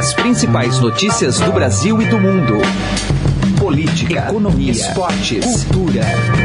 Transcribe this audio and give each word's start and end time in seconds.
As 0.00 0.14
principais 0.14 0.80
notícias 0.80 1.38
do 1.40 1.52
Brasil 1.52 2.00
e 2.00 2.06
do 2.06 2.18
mundo. 2.18 2.54
Política, 3.60 4.20
economia, 4.30 4.72
esportes, 4.72 5.64
cultura. 5.64 6.00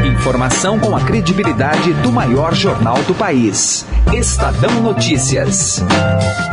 Informação 0.06 0.78
com 0.78 0.94
a 0.94 1.00
credibilidade 1.00 1.94
do 1.94 2.12
maior 2.12 2.54
jornal 2.54 3.02
do 3.04 3.14
país. 3.14 3.86
Estadão 4.12 4.82
Notícias. 4.82 5.82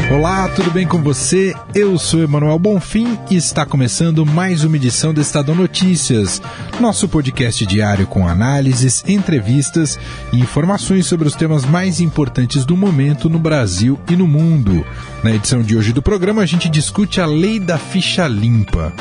Olá, 0.09 0.47
tudo 0.47 0.71
bem 0.71 0.87
com 0.87 1.03
você? 1.03 1.53
Eu 1.75 1.99
sou 1.99 2.23
Emanuel 2.23 2.57
Bonfim 2.57 3.19
e 3.29 3.35
está 3.35 3.65
começando 3.65 4.25
mais 4.25 4.63
uma 4.63 4.77
edição 4.77 5.13
do 5.13 5.19
Estadão 5.19 5.53
Notícias, 5.53 6.41
nosso 6.79 7.09
podcast 7.09 7.65
diário 7.65 8.07
com 8.07 8.25
análises, 8.25 9.03
entrevistas 9.05 9.99
e 10.31 10.39
informações 10.39 11.05
sobre 11.05 11.27
os 11.27 11.35
temas 11.35 11.65
mais 11.65 11.99
importantes 11.99 12.63
do 12.63 12.77
momento 12.77 13.29
no 13.29 13.37
Brasil 13.37 13.99
e 14.09 14.15
no 14.15 14.25
mundo. 14.25 14.85
Na 15.25 15.31
edição 15.31 15.61
de 15.61 15.75
hoje 15.75 15.91
do 15.91 16.01
programa, 16.01 16.41
a 16.41 16.45
gente 16.45 16.69
discute 16.69 17.19
a 17.19 17.25
lei 17.25 17.59
da 17.59 17.77
ficha 17.77 18.25
limpa 18.29 18.93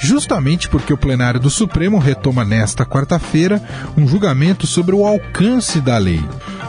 justamente 0.00 0.68
porque 0.68 0.92
o 0.92 0.96
plenário 0.96 1.38
do 1.38 1.50
Supremo 1.50 1.98
retoma 1.98 2.44
nesta 2.44 2.86
quarta-feira 2.86 3.62
um 3.96 4.08
julgamento 4.08 4.66
sobre 4.66 4.94
o 4.94 5.06
alcance 5.06 5.80
da 5.80 5.98
lei. 5.98 6.24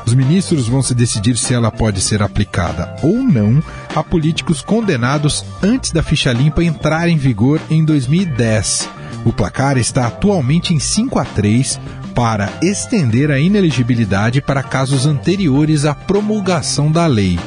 Os 0.05 0.13
ministros 0.13 0.67
vão 0.67 0.81
se 0.81 0.94
decidir 0.94 1.38
se 1.38 1.53
ela 1.53 1.72
pode 1.72 2.02
ser 2.02 2.22
aplicada 2.22 2.94
ou 3.02 3.23
não 3.23 3.63
a 3.95 4.03
políticos 4.03 4.62
condenados 4.62 5.45
antes 5.63 5.91
da 5.91 6.03
ficha 6.03 6.34
limpa 6.34 6.63
entrar 6.63 7.08
em 7.08 7.17
vigor 7.17 7.62
em 7.70 7.86
2010. 7.86 8.89
O 9.23 9.31
placar 9.31 9.77
está 9.77 10.08
atualmente 10.08 10.73
em 10.73 10.80
5 10.80 11.17
a 11.17 11.25
3 11.25 11.80
para 12.13 12.52
estender 12.61 13.31
a 13.31 13.39
ineligibilidade 13.39 14.41
para 14.41 14.61
casos 14.61 15.05
anteriores 15.05 15.86
à 15.86 15.95
promulgação 15.95 16.91
da 16.91 17.05
lei. 17.08 17.39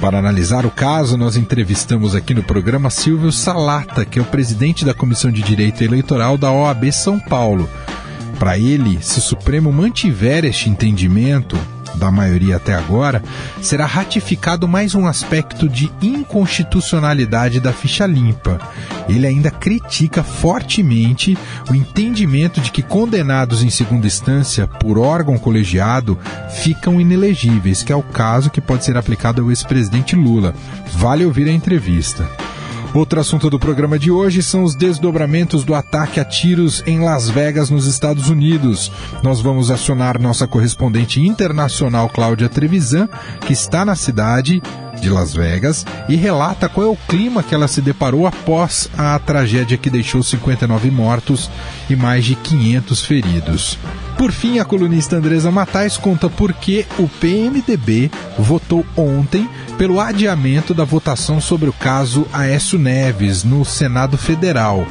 Para 0.00 0.18
analisar 0.18 0.64
o 0.64 0.70
caso, 0.70 1.18
nós 1.18 1.36
entrevistamos 1.36 2.14
aqui 2.14 2.32
no 2.32 2.42
programa 2.42 2.88
Silvio 2.88 3.30
Salata, 3.30 4.02
que 4.02 4.18
é 4.18 4.22
o 4.22 4.24
presidente 4.24 4.82
da 4.82 4.94
Comissão 4.94 5.30
de 5.30 5.42
Direito 5.42 5.84
Eleitoral 5.84 6.38
da 6.38 6.50
OAB 6.50 6.90
São 6.90 7.20
Paulo. 7.20 7.68
Para 8.38 8.58
ele, 8.58 8.98
se 9.02 9.18
o 9.18 9.22
Supremo 9.22 9.70
mantiver 9.70 10.46
este 10.46 10.70
entendimento, 10.70 11.54
da 11.94 12.10
maioria 12.10 12.56
até 12.56 12.74
agora, 12.74 13.22
será 13.62 13.86
ratificado 13.86 14.68
mais 14.68 14.94
um 14.94 15.06
aspecto 15.06 15.68
de 15.68 15.90
inconstitucionalidade 16.02 17.60
da 17.60 17.72
ficha 17.72 18.06
limpa. 18.06 18.60
Ele 19.08 19.26
ainda 19.26 19.50
critica 19.50 20.22
fortemente 20.22 21.36
o 21.70 21.74
entendimento 21.74 22.60
de 22.60 22.70
que 22.70 22.82
condenados 22.82 23.62
em 23.62 23.70
segunda 23.70 24.06
instância 24.06 24.66
por 24.66 24.98
órgão 24.98 25.38
colegiado 25.38 26.18
ficam 26.62 27.00
inelegíveis, 27.00 27.82
que 27.82 27.92
é 27.92 27.96
o 27.96 28.02
caso 28.02 28.50
que 28.50 28.60
pode 28.60 28.84
ser 28.84 28.96
aplicado 28.96 29.42
ao 29.42 29.50
ex-presidente 29.50 30.14
Lula. 30.14 30.54
Vale 30.92 31.24
ouvir 31.24 31.48
a 31.48 31.52
entrevista. 31.52 32.28
Outro 32.92 33.20
assunto 33.20 33.48
do 33.48 33.56
programa 33.56 33.96
de 33.96 34.10
hoje 34.10 34.42
são 34.42 34.64
os 34.64 34.74
desdobramentos 34.74 35.62
do 35.62 35.74
ataque 35.74 36.18
a 36.18 36.24
tiros 36.24 36.82
em 36.84 36.98
Las 36.98 37.30
Vegas, 37.30 37.70
nos 37.70 37.86
Estados 37.86 38.28
Unidos. 38.28 38.90
Nós 39.22 39.40
vamos 39.40 39.70
acionar 39.70 40.20
nossa 40.20 40.44
correspondente 40.48 41.20
internacional 41.20 42.08
Cláudia 42.08 42.48
Trevisan, 42.48 43.08
que 43.46 43.52
está 43.52 43.84
na 43.84 43.94
cidade 43.94 44.60
de 45.00 45.08
Las 45.08 45.32
Vegas 45.32 45.86
e 46.08 46.16
relata 46.16 46.68
qual 46.68 46.86
é 46.86 46.90
o 46.90 46.96
clima 47.08 47.44
que 47.44 47.54
ela 47.54 47.68
se 47.68 47.80
deparou 47.80 48.26
após 48.26 48.90
a 48.98 49.18
tragédia 49.20 49.78
que 49.78 49.88
deixou 49.88 50.22
59 50.22 50.90
mortos 50.90 51.48
e 51.88 51.94
mais 51.94 52.24
de 52.24 52.34
500 52.34 53.04
feridos. 53.04 53.78
Por 54.18 54.32
fim, 54.32 54.58
a 54.58 54.64
colunista 54.64 55.16
Andresa 55.16 55.50
Matais 55.50 55.96
conta 55.96 56.28
por 56.28 56.52
que 56.52 56.84
o 56.98 57.08
PMDB 57.08 58.10
votou 58.38 58.84
ontem 58.96 59.48
pelo 59.80 59.98
adiamento 59.98 60.72
da 60.74 60.84
votação 60.84 61.40
sobre 61.40 61.70
o 61.70 61.72
caso 61.72 62.26
Aécio 62.34 62.78
Neves 62.78 63.44
no 63.44 63.64
Senado 63.64 64.18
Federal. 64.18 64.86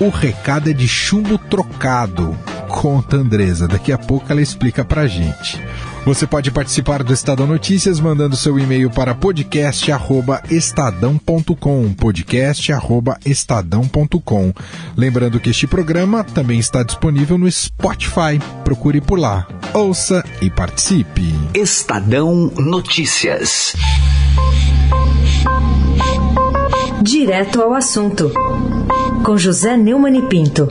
O 0.00 0.08
recado 0.08 0.68
é 0.68 0.72
de 0.72 0.88
chumbo 0.88 1.38
trocado, 1.38 2.36
conta 2.68 3.16
Andresa. 3.16 3.68
Daqui 3.68 3.92
a 3.92 3.98
pouco 3.98 4.32
ela 4.32 4.42
explica 4.42 4.84
pra 4.84 5.06
gente. 5.06 5.62
Você 6.04 6.26
pode 6.26 6.50
participar 6.50 7.04
do 7.04 7.12
Estadão 7.12 7.46
Notícias 7.46 8.00
mandando 8.00 8.34
seu 8.34 8.58
e-mail 8.58 8.90
para 8.90 9.14
podcast@estadão.com, 9.14 11.94
podcast@estadão.com. 11.94 14.52
Lembrando 14.96 15.38
que 15.38 15.50
este 15.50 15.68
programa 15.68 16.24
também 16.24 16.58
está 16.58 16.82
disponível 16.82 17.38
no 17.38 17.48
Spotify. 17.48 18.40
Procure 18.64 19.00
por 19.00 19.16
lá. 19.16 19.46
Ouça 19.72 20.24
e 20.42 20.50
participe. 20.50 21.32
Estadão 21.54 22.50
Notícias. 22.56 23.76
Direto 27.04 27.60
ao 27.60 27.74
assunto. 27.74 28.32
Com 29.22 29.36
José 29.36 29.76
Neumann 29.76 30.16
e 30.16 30.22
Pinto. 30.22 30.66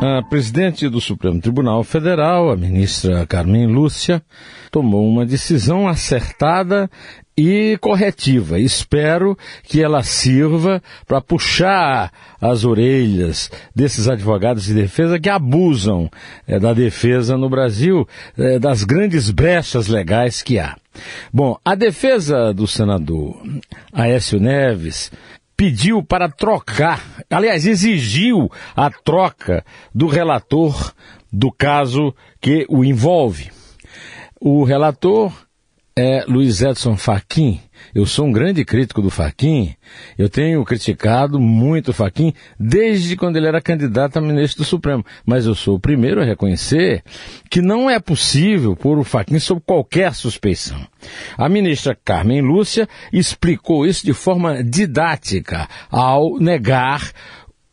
A 0.00 0.22
presidente 0.22 0.88
do 0.88 1.00
Supremo 1.00 1.40
Tribunal 1.40 1.82
Federal, 1.82 2.52
a 2.52 2.56
ministra 2.56 3.26
Carmen 3.26 3.66
Lúcia, 3.66 4.22
tomou 4.70 5.04
uma 5.04 5.26
decisão 5.26 5.88
acertada 5.88 6.88
e 7.36 7.76
corretiva. 7.80 8.58
Espero 8.58 9.36
que 9.62 9.82
ela 9.82 10.02
sirva 10.02 10.82
para 11.06 11.20
puxar 11.20 12.12
as 12.40 12.64
orelhas 12.64 13.50
desses 13.74 14.08
advogados 14.08 14.64
de 14.64 14.74
defesa 14.74 15.18
que 15.18 15.28
abusam 15.28 16.10
é, 16.46 16.58
da 16.58 16.72
defesa 16.72 17.36
no 17.36 17.48
Brasil, 17.48 18.06
é, 18.38 18.58
das 18.58 18.84
grandes 18.84 19.30
brechas 19.30 19.88
legais 19.88 20.42
que 20.42 20.58
há. 20.58 20.76
Bom, 21.32 21.58
a 21.64 21.74
defesa 21.74 22.54
do 22.54 22.66
senador 22.66 23.42
Aécio 23.92 24.38
Neves 24.38 25.10
pediu 25.56 26.02
para 26.02 26.28
trocar, 26.28 27.02
aliás, 27.30 27.66
exigiu 27.66 28.50
a 28.76 28.90
troca 28.90 29.64
do 29.94 30.06
relator 30.06 30.92
do 31.32 31.50
caso 31.50 32.14
que 32.40 32.64
o 32.68 32.84
envolve. 32.84 33.50
O 34.40 34.62
relator 34.62 35.32
é 35.96 36.24
Luiz 36.26 36.60
Edson 36.60 36.96
Fachin. 36.96 37.60
Eu 37.94 38.04
sou 38.04 38.26
um 38.26 38.32
grande 38.32 38.64
crítico 38.64 39.00
do 39.00 39.10
Fachin. 39.10 39.74
Eu 40.18 40.28
tenho 40.28 40.64
criticado 40.64 41.38
muito 41.38 41.90
o 41.90 41.92
Fachin 41.92 42.34
desde 42.58 43.16
quando 43.16 43.36
ele 43.36 43.46
era 43.46 43.60
candidato 43.60 44.16
a 44.16 44.20
ministro 44.20 44.64
do 44.64 44.66
Supremo. 44.66 45.04
Mas 45.24 45.46
eu 45.46 45.54
sou 45.54 45.76
o 45.76 45.80
primeiro 45.80 46.20
a 46.20 46.24
reconhecer 46.24 47.04
que 47.48 47.62
não 47.62 47.88
é 47.88 48.00
possível 48.00 48.74
pôr 48.74 48.98
o 48.98 49.04
Fachin 49.04 49.38
sob 49.38 49.62
qualquer 49.64 50.14
suspeição. 50.14 50.84
A 51.38 51.48
ministra 51.48 51.96
Carmen 52.04 52.40
Lúcia 52.40 52.88
explicou 53.12 53.86
isso 53.86 54.04
de 54.04 54.12
forma 54.12 54.64
didática 54.64 55.68
ao 55.90 56.40
negar 56.40 57.12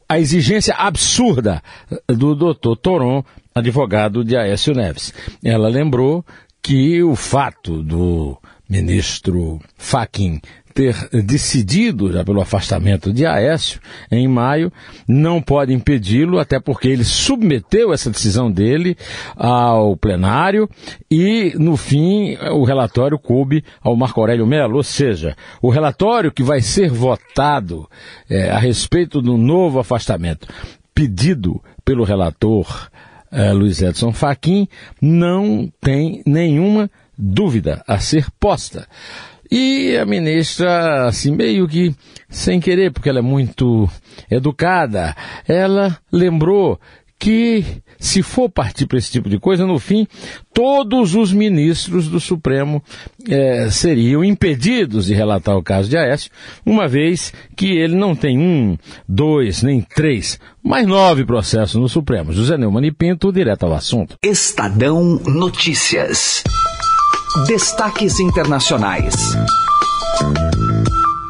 a 0.07 0.19
exigência 0.19 0.75
absurda 0.75 1.63
do 2.05 2.35
doutor 2.35 2.75
Toron, 2.75 3.23
advogado 3.55 4.23
de 4.23 4.37
Aécio 4.37 4.75
Neves. 4.75 5.11
Ela 5.43 5.69
lembrou 5.69 6.23
que 6.61 7.01
o 7.01 7.15
fato 7.15 7.81
do 7.83 8.37
ministro 8.69 9.59
Fachin 9.77 10.39
ter 10.71 10.95
decidido 11.23 12.11
já 12.11 12.23
pelo 12.23 12.41
afastamento 12.41 13.11
de 13.11 13.25
Aécio 13.25 13.79
em 14.09 14.27
maio, 14.27 14.71
não 15.07 15.41
pode 15.41 15.73
impedi-lo, 15.73 16.39
até 16.39 16.59
porque 16.59 16.87
ele 16.87 17.03
submeteu 17.03 17.93
essa 17.93 18.09
decisão 18.09 18.49
dele 18.49 18.95
ao 19.35 19.95
plenário 19.97 20.69
e, 21.09 21.53
no 21.57 21.75
fim, 21.75 22.37
o 22.53 22.63
relatório 22.63 23.19
coube 23.19 23.63
ao 23.81 23.95
Marco 23.95 24.19
Aurélio 24.21 24.47
Melo, 24.47 24.77
ou 24.77 24.83
seja, 24.83 25.35
o 25.61 25.69
relatório 25.69 26.31
que 26.31 26.43
vai 26.43 26.61
ser 26.61 26.89
votado 26.89 27.87
é, 28.29 28.49
a 28.49 28.57
respeito 28.57 29.21
do 29.21 29.37
novo 29.37 29.79
afastamento 29.79 30.47
pedido 30.93 31.61
pelo 31.83 32.03
relator 32.03 32.89
é, 33.31 33.51
Luiz 33.53 33.81
Edson 33.81 34.11
Fachin, 34.11 34.67
não 35.01 35.71
tem 35.79 36.21
nenhuma 36.25 36.89
dúvida 37.17 37.83
a 37.87 37.99
ser 37.99 38.27
posta. 38.39 38.87
E 39.49 39.97
a 39.97 40.05
ministra, 40.05 41.07
assim, 41.07 41.31
meio 41.35 41.67
que 41.67 41.93
sem 42.29 42.59
querer, 42.59 42.91
porque 42.91 43.09
ela 43.09 43.19
é 43.19 43.21
muito 43.21 43.89
educada, 44.29 45.15
ela 45.47 45.97
lembrou 46.11 46.79
que 47.19 47.65
se 48.01 48.23
for 48.23 48.49
partir 48.49 48.87
para 48.87 48.97
esse 48.97 49.11
tipo 49.11 49.29
de 49.29 49.39
coisa, 49.39 49.65
no 49.65 49.77
fim, 49.77 50.07
todos 50.51 51.15
os 51.15 51.31
ministros 51.31 52.07
do 52.07 52.19
Supremo 52.19 52.83
é, 53.29 53.69
seriam 53.69 54.23
impedidos 54.23 55.05
de 55.05 55.13
relatar 55.13 55.55
o 55.55 55.63
caso 55.63 55.87
de 55.87 55.95
Aécio, 55.95 56.31
uma 56.65 56.87
vez 56.87 57.31
que 57.55 57.67
ele 57.77 57.95
não 57.95 58.15
tem 58.15 58.39
um, 58.39 58.75
dois, 59.07 59.61
nem 59.61 59.81
três, 59.81 60.39
mas 60.63 60.87
nove 60.87 61.23
processos 61.23 61.79
no 61.79 61.87
Supremo. 61.87 62.33
José 62.33 62.57
Neumann 62.57 62.87
e 62.87 62.91
Pinto, 62.91 63.31
direto 63.31 63.63
ao 63.67 63.73
assunto. 63.73 64.17
Estadão 64.23 65.21
Notícias. 65.25 66.43
Destaques 67.47 68.19
internacionais. 68.19 69.13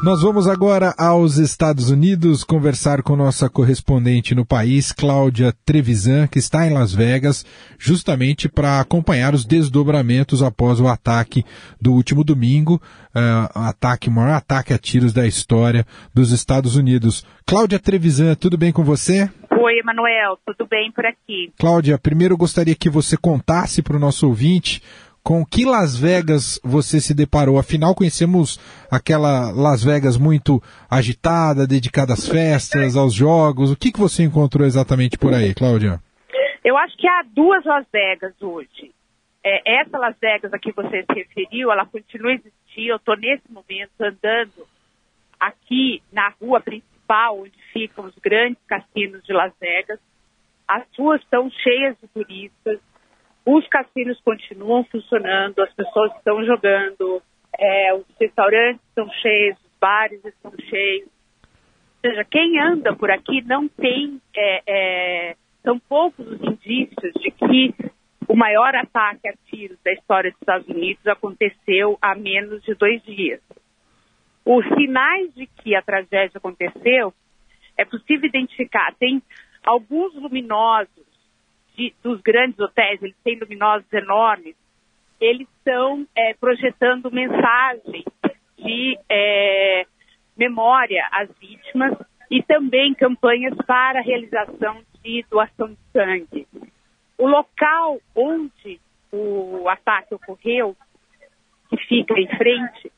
Nós 0.02 0.20
vamos 0.20 0.48
agora 0.48 0.92
aos 0.98 1.36
Estados 1.36 1.88
Unidos 1.88 2.42
conversar 2.42 3.04
com 3.04 3.14
nossa 3.14 3.48
correspondente 3.48 4.34
no 4.34 4.44
país, 4.44 4.90
Cláudia 4.90 5.54
Trevisan, 5.64 6.26
que 6.26 6.40
está 6.40 6.66
em 6.66 6.72
Las 6.72 6.92
Vegas, 6.92 7.46
justamente 7.78 8.48
para 8.48 8.80
acompanhar 8.80 9.32
os 9.32 9.44
desdobramentos 9.44 10.42
após 10.42 10.80
o 10.80 10.88
ataque 10.88 11.44
do 11.80 11.92
último 11.92 12.24
domingo, 12.24 12.82
uh, 13.14 13.68
ataque, 13.68 14.08
o 14.08 14.12
maior 14.12 14.34
ataque 14.34 14.72
a 14.72 14.78
tiros 14.78 15.12
da 15.12 15.24
história 15.24 15.86
dos 16.12 16.32
Estados 16.32 16.74
Unidos. 16.74 17.24
Cláudia 17.46 17.78
Trevisan, 17.78 18.34
tudo 18.34 18.58
bem 18.58 18.72
com 18.72 18.82
você? 18.82 19.30
Oi, 19.52 19.78
Emanuel, 19.78 20.36
tudo 20.44 20.68
bem 20.68 20.90
por 20.90 21.06
aqui? 21.06 21.52
Cláudia, 21.56 21.96
primeiro 21.96 22.34
eu 22.34 22.38
gostaria 22.38 22.74
que 22.74 22.90
você 22.90 23.16
contasse 23.16 23.80
para 23.80 23.96
o 23.96 24.00
nosso 24.00 24.26
ouvinte 24.26 24.82
com 25.22 25.44
que 25.44 25.64
Las 25.64 25.96
Vegas 25.96 26.60
você 26.64 27.00
se 27.00 27.14
deparou? 27.14 27.58
Afinal, 27.58 27.94
conhecemos 27.94 28.58
aquela 28.90 29.50
Las 29.52 29.84
Vegas 29.84 30.16
muito 30.16 30.60
agitada, 30.90 31.66
dedicada 31.66 32.12
às 32.12 32.28
festas, 32.28 32.96
aos 32.96 33.14
jogos. 33.14 33.70
O 33.70 33.76
que, 33.76 33.92
que 33.92 34.00
você 34.00 34.24
encontrou 34.24 34.66
exatamente 34.66 35.16
por 35.16 35.32
aí, 35.32 35.54
Cláudia? 35.54 36.00
Eu 36.64 36.76
acho 36.76 36.96
que 36.96 37.08
há 37.08 37.22
duas 37.34 37.64
Las 37.64 37.86
Vegas 37.92 38.34
hoje. 38.40 38.92
É, 39.44 39.80
essa 39.80 39.98
Las 39.98 40.16
Vegas 40.20 40.52
a 40.52 40.58
que 40.58 40.72
você 40.72 41.04
se 41.04 41.12
referiu, 41.12 41.72
ela 41.72 41.86
continua 41.86 42.30
a 42.30 42.34
existir. 42.34 42.88
Eu 42.88 42.96
estou 42.96 43.16
nesse 43.16 43.50
momento 43.50 43.92
andando 44.00 44.66
aqui 45.38 46.02
na 46.12 46.32
rua 46.40 46.60
principal, 46.60 47.40
onde 47.40 47.58
ficam 47.72 48.04
os 48.04 48.14
grandes 48.18 48.62
cassinos 48.66 49.22
de 49.24 49.32
Las 49.32 49.52
Vegas. 49.60 49.98
As 50.66 50.84
ruas 50.96 51.20
estão 51.20 51.50
cheias 51.50 51.96
de 52.00 52.08
turistas 52.08 52.78
os 53.44 53.66
cassinos 53.68 54.20
continuam 54.20 54.84
funcionando, 54.84 55.60
as 55.60 55.72
pessoas 55.74 56.14
estão 56.16 56.44
jogando, 56.44 57.22
é, 57.58 57.94
os 57.94 58.04
restaurantes 58.20 58.80
estão 58.88 59.08
cheios, 59.10 59.58
os 59.58 59.78
bares 59.80 60.24
estão 60.24 60.52
cheios. 60.68 61.08
Ou 62.04 62.10
seja, 62.10 62.24
quem 62.24 62.60
anda 62.60 62.94
por 62.94 63.10
aqui 63.10 63.42
não 63.42 63.68
tem, 63.68 64.20
é, 64.36 64.62
é, 64.66 65.36
são 65.62 65.78
poucos 65.78 66.26
os 66.26 66.40
indícios 66.40 67.12
de 67.14 67.30
que 67.30 67.74
o 68.28 68.36
maior 68.36 68.74
ataque 68.74 69.28
a 69.28 69.34
tiros 69.46 69.78
da 69.84 69.92
história 69.92 70.30
dos 70.30 70.40
Estados 70.40 70.68
Unidos 70.68 71.06
aconteceu 71.06 71.98
há 72.00 72.14
menos 72.14 72.62
de 72.62 72.74
dois 72.74 73.02
dias. 73.02 73.40
Os 74.44 74.64
sinais 74.74 75.32
de 75.34 75.46
que 75.46 75.74
a 75.74 75.82
tragédia 75.82 76.38
aconteceu 76.38 77.12
é 77.76 77.84
possível 77.84 78.28
identificar. 78.28 78.94
Tem 78.98 79.22
alguns 79.64 80.14
luminosos 80.14 81.11
de, 81.76 81.94
dos 82.02 82.20
grandes 82.20 82.58
hotéis, 82.58 83.02
eles 83.02 83.16
têm 83.24 83.38
luminosos 83.38 83.90
enormes, 83.92 84.54
eles 85.20 85.46
estão 85.58 86.06
é, 86.16 86.34
projetando 86.34 87.10
mensagens 87.10 88.04
de 88.58 88.98
é, 89.08 89.86
memória 90.36 91.06
às 91.12 91.28
vítimas 91.38 91.96
e 92.30 92.42
também 92.42 92.94
campanhas 92.94 93.54
para 93.66 94.00
a 94.00 94.02
realização 94.02 94.82
de 95.02 95.24
doação 95.30 95.68
de 95.68 95.78
sangue. 95.92 96.48
O 97.18 97.26
local 97.26 97.98
onde 98.16 98.80
o 99.12 99.68
ataque 99.68 100.14
ocorreu, 100.14 100.74
que 101.68 101.76
fica 101.86 102.14
em 102.18 102.26
frente 102.36 102.90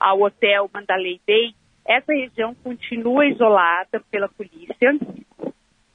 ao 0.00 0.22
hotel 0.22 0.70
Mandalay 0.72 1.20
Bay, 1.26 1.54
essa 1.84 2.12
região 2.12 2.54
continua 2.56 3.26
isolada 3.26 4.00
pela 4.10 4.28
polícia, 4.28 4.98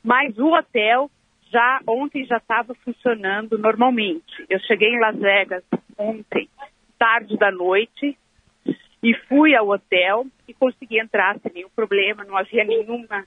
mas 0.03 0.37
o 0.37 0.53
hotel 0.53 1.09
já 1.51 1.81
ontem 1.87 2.25
já 2.25 2.37
estava 2.37 2.73
funcionando 2.75 3.57
normalmente. 3.57 4.45
Eu 4.49 4.59
cheguei 4.59 4.89
em 4.89 4.99
Las 4.99 5.17
Vegas 5.17 5.63
ontem, 5.97 6.49
tarde 6.97 7.37
da 7.37 7.51
noite, 7.51 8.17
e 9.03 9.13
fui 9.27 9.55
ao 9.55 9.69
hotel 9.69 10.25
e 10.47 10.53
consegui 10.53 10.99
entrar 10.99 11.39
sem 11.39 11.51
nenhum 11.53 11.69
problema, 11.69 12.23
não 12.23 12.35
havia 12.35 12.63
nenhuma 12.63 13.25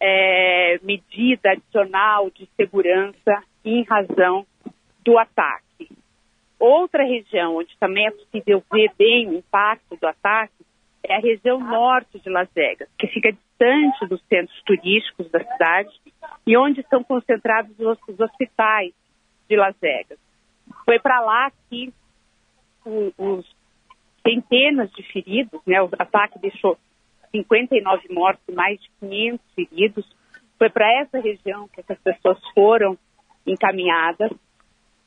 é, 0.00 0.78
medida 0.82 1.52
adicional 1.52 2.30
de 2.30 2.46
segurança 2.56 3.42
em 3.64 3.82
razão 3.84 4.46
do 5.04 5.18
ataque. 5.18 5.88
Outra 6.58 7.04
região 7.04 7.56
onde 7.56 7.76
também 7.78 8.06
é 8.06 8.10
possível 8.10 8.62
ver 8.72 8.90
bem 8.98 9.28
o 9.28 9.34
impacto 9.34 9.96
do 9.96 10.06
ataque 10.06 10.52
é 11.02 11.16
a 11.16 11.20
região 11.20 11.58
norte 11.58 12.18
de 12.18 12.28
Las 12.28 12.48
Vegas, 12.54 12.88
que 12.98 13.06
fica 13.08 13.32
distante 13.32 14.06
dos 14.06 14.22
centros 14.28 14.62
turísticos 14.62 15.30
da 15.30 15.40
cidade 15.40 15.90
e 16.46 16.56
onde 16.56 16.80
estão 16.80 17.02
concentrados 17.02 17.78
os, 17.78 17.98
os 18.08 18.20
hospitais 18.20 18.92
de 19.48 19.56
Las 19.56 19.76
Vegas. 19.80 20.18
Foi 20.84 20.98
para 20.98 21.20
lá 21.20 21.50
que 21.68 21.92
os 22.84 23.46
centenas 24.26 24.90
de 24.92 25.02
feridos, 25.04 25.60
né, 25.66 25.80
o 25.82 25.88
ataque 25.98 26.38
deixou 26.38 26.78
59 27.30 28.08
mortos 28.12 28.42
e 28.48 28.52
mais 28.52 28.80
de 28.80 28.90
500 29.00 29.40
feridos. 29.54 30.16
Foi 30.58 30.70
para 30.70 30.90
essa 31.00 31.20
região 31.20 31.68
que 31.68 31.80
essas 31.80 31.98
pessoas 31.98 32.38
foram 32.54 32.98
encaminhadas. 33.46 34.30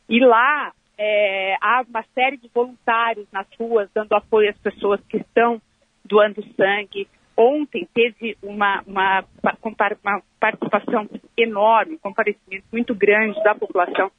E 0.08 0.20
lá 0.20 0.74
é, 0.98 1.56
há 1.62 1.84
uma 1.88 2.04
série 2.14 2.38
de 2.38 2.50
voluntários 2.54 3.28
nas 3.32 3.48
ruas 3.60 3.90
dando 3.94 4.14
apoio 4.14 4.50
às 4.50 4.58
pessoas 4.58 5.02
que 5.10 5.18
estão 5.18 5.62
doando 6.04 6.44
sangue. 6.56 7.08
Ontem 7.38 7.88
teve 7.94 8.38
uma, 8.44 8.82
uma, 8.86 9.24
uma 9.44 10.22
participação 10.40 11.10
enorme, 11.38 11.96
um 11.96 12.00
comparecimento 12.00 12.66
muito 12.72 12.94
grande 12.94 13.42
da 13.44 13.56
população 13.56 14.12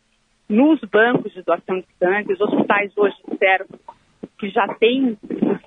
nos 0.48 0.80
bancos 0.80 1.32
de 1.32 1.42
doação 1.42 1.80
de 1.80 1.86
sangue. 1.98 2.32
Os 2.32 2.40
hospitais 2.40 2.92
hoje 2.96 3.16
disseram 3.28 3.66
que 4.38 4.50
já 4.50 4.66
tem 4.74 5.16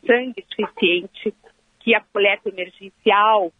sangue 0.05 0.45
suficiente, 0.49 1.33
que 1.79 1.95
a 1.95 2.01
coleta 2.01 2.49
emergencial 2.49 3.51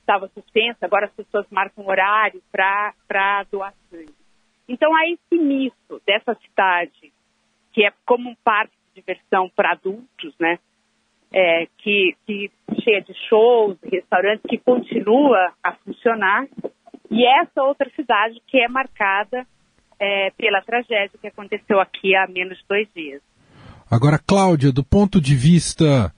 estava 0.00 0.28
suspensa, 0.28 0.84
agora 0.84 1.06
as 1.06 1.12
pessoas 1.12 1.46
marcam 1.50 1.86
horário 1.86 2.42
para 2.52 3.44
doar 3.50 3.72
sangue. 3.90 4.14
Então, 4.68 4.94
há 4.94 5.08
esse 5.08 5.42
misto 5.42 6.00
dessa 6.06 6.34
cidade, 6.34 7.12
que 7.72 7.84
é 7.84 7.92
como 8.04 8.30
um 8.30 8.34
parque 8.42 8.74
de 8.88 9.00
diversão 9.00 9.50
para 9.50 9.72
adultos, 9.72 10.34
né? 10.38 10.58
É, 11.34 11.66
que, 11.78 12.14
que 12.24 12.50
cheia 12.82 13.02
de 13.02 13.12
shows, 13.28 13.76
restaurantes, 13.82 14.44
que 14.48 14.56
continua 14.58 15.52
a 15.62 15.72
funcionar, 15.72 16.46
e 17.10 17.26
essa 17.26 17.62
outra 17.62 17.90
cidade 17.96 18.40
que 18.46 18.58
é 18.58 18.68
marcada 18.68 19.44
é, 19.98 20.30
pela 20.38 20.62
tragédia 20.62 21.18
que 21.20 21.26
aconteceu 21.26 21.80
aqui 21.80 22.14
há 22.14 22.28
menos 22.28 22.56
de 22.58 22.64
dois 22.68 22.88
dias. 22.94 23.20
Agora, 23.90 24.18
Cláudia, 24.18 24.72
do 24.72 24.84
ponto 24.84 25.20
de 25.20 25.34
vista 25.34 26.12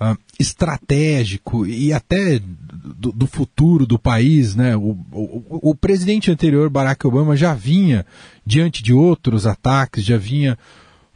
uh, 0.00 0.16
estratégico 0.38 1.66
e 1.66 1.92
até 1.92 2.38
do, 2.38 3.10
do, 3.10 3.26
futuro 3.26 3.86
do 3.86 3.98
país, 3.98 4.54
né? 4.54 4.76
O, 4.76 4.96
o, 5.12 5.70
o, 5.70 5.74
presidente 5.74 6.30
anterior, 6.30 6.70
Barack 6.70 7.06
Obama, 7.06 7.36
já 7.36 7.54
vinha 7.54 8.06
diante 8.46 8.82
de 8.82 8.92
outros 8.92 9.46
ataques, 9.46 10.04
já 10.04 10.16
vinha 10.16 10.56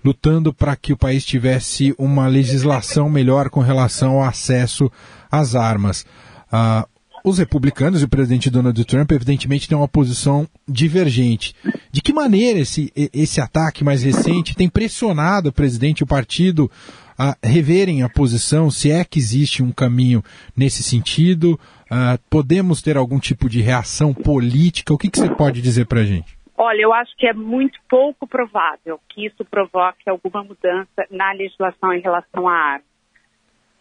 lutando 0.04 0.52
para 0.52 0.76
que 0.76 0.92
o 0.92 0.96
país 0.96 1.24
tivesse 1.24 1.94
uma 1.98 2.26
legislação 2.26 3.08
melhor 3.08 3.50
com 3.50 3.60
relação 3.60 4.12
ao 4.12 4.24
acesso 4.24 4.90
às 5.30 5.54
armas. 5.54 6.04
Uh, 6.52 6.86
os 7.24 7.38
republicanos 7.38 8.02
e 8.02 8.04
o 8.04 8.08
presidente 8.08 8.50
Donald 8.50 8.84
Trump, 8.84 9.12
evidentemente, 9.12 9.68
têm 9.68 9.78
uma 9.78 9.86
posição 9.86 10.48
divergente. 10.68 11.54
De 11.92 12.00
que 12.00 12.12
maneira 12.12 12.58
esse, 12.58 12.92
esse 12.96 13.40
ataque 13.40 13.84
mais 13.84 14.02
recente 14.02 14.56
tem 14.56 14.68
pressionado 14.68 15.50
o 15.50 15.52
presidente 15.52 16.00
e 16.00 16.04
o 16.04 16.06
partido 16.06 16.70
a 17.16 17.36
reverem 17.42 18.02
a 18.02 18.08
posição, 18.08 18.70
se 18.70 18.90
é 18.90 19.04
que 19.04 19.18
existe 19.18 19.62
um 19.62 19.70
caminho 19.70 20.24
nesse 20.56 20.82
sentido? 20.82 21.58
Uh, 21.84 22.18
podemos 22.28 22.82
ter 22.82 22.96
algum 22.96 23.20
tipo 23.20 23.48
de 23.48 23.60
reação 23.60 24.12
política? 24.12 24.92
O 24.92 24.98
que, 24.98 25.08
que 25.08 25.18
você 25.18 25.30
pode 25.30 25.62
dizer 25.62 25.86
para 25.86 26.00
a 26.00 26.04
gente? 26.04 26.41
Olha, 26.64 26.80
eu 26.80 26.94
acho 26.94 27.12
que 27.16 27.26
é 27.26 27.32
muito 27.32 27.76
pouco 27.88 28.24
provável 28.24 29.00
que 29.08 29.26
isso 29.26 29.44
provoque 29.44 30.08
alguma 30.08 30.44
mudança 30.44 31.04
na 31.10 31.32
legislação 31.32 31.92
em 31.92 32.00
relação 32.00 32.48
à 32.48 32.54
arma. 32.54 32.84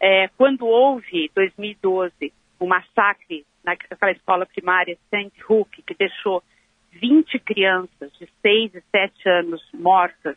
É, 0.00 0.26
quando 0.36 0.66
houve, 0.66 1.30
2012, 1.32 2.32
o 2.58 2.66
massacre 2.66 3.46
naquela 3.62 4.10
escola 4.10 4.44
primária 4.46 4.98
St. 5.14 5.30
Hook, 5.48 5.80
que 5.80 5.94
deixou 5.94 6.42
20 6.90 7.38
crianças 7.38 8.10
de 8.18 8.28
6 8.42 8.74
e 8.74 8.82
7 8.90 9.28
anos 9.28 9.62
mortas, 9.72 10.36